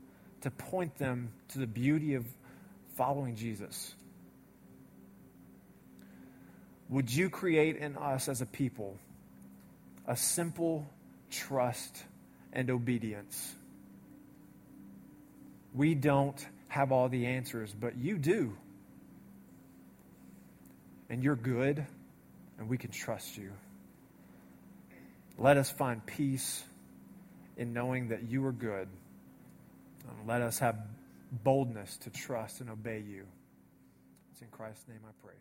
to 0.42 0.50
point 0.50 0.96
them 0.96 1.30
to 1.48 1.58
the 1.58 1.66
beauty 1.66 2.14
of 2.14 2.26
following 2.94 3.36
Jesus. 3.36 3.94
Would 6.88 7.12
you 7.12 7.30
create 7.30 7.76
in 7.76 7.96
us 7.96 8.28
as 8.28 8.40
a 8.40 8.46
people 8.46 8.96
a 10.06 10.16
simple 10.16 10.88
trust 11.36 11.96
and 12.52 12.70
obedience? 12.70 13.54
We 15.74 15.94
don't 15.94 16.44
have 16.68 16.92
all 16.92 17.08
the 17.08 17.26
answers, 17.26 17.74
but 17.78 17.96
you 17.96 18.18
do. 18.18 18.56
And 21.08 21.22
you're 21.22 21.36
good, 21.36 21.86
and 22.58 22.68
we 22.68 22.78
can 22.78 22.90
trust 22.90 23.36
you. 23.36 23.52
Let 25.38 25.56
us 25.56 25.70
find 25.70 26.04
peace 26.04 26.64
in 27.56 27.72
knowing 27.72 28.08
that 28.08 28.28
you 28.28 28.44
are 28.46 28.52
good. 28.52 28.88
And 30.08 30.28
let 30.28 30.42
us 30.42 30.58
have 30.60 30.76
boldness 31.44 31.96
to 31.98 32.10
trust 32.10 32.60
and 32.60 32.70
obey 32.70 33.02
you. 33.06 33.24
It's 34.32 34.42
in 34.42 34.48
Christ's 34.48 34.88
name 34.88 35.00
I 35.06 35.12
pray. 35.22 35.34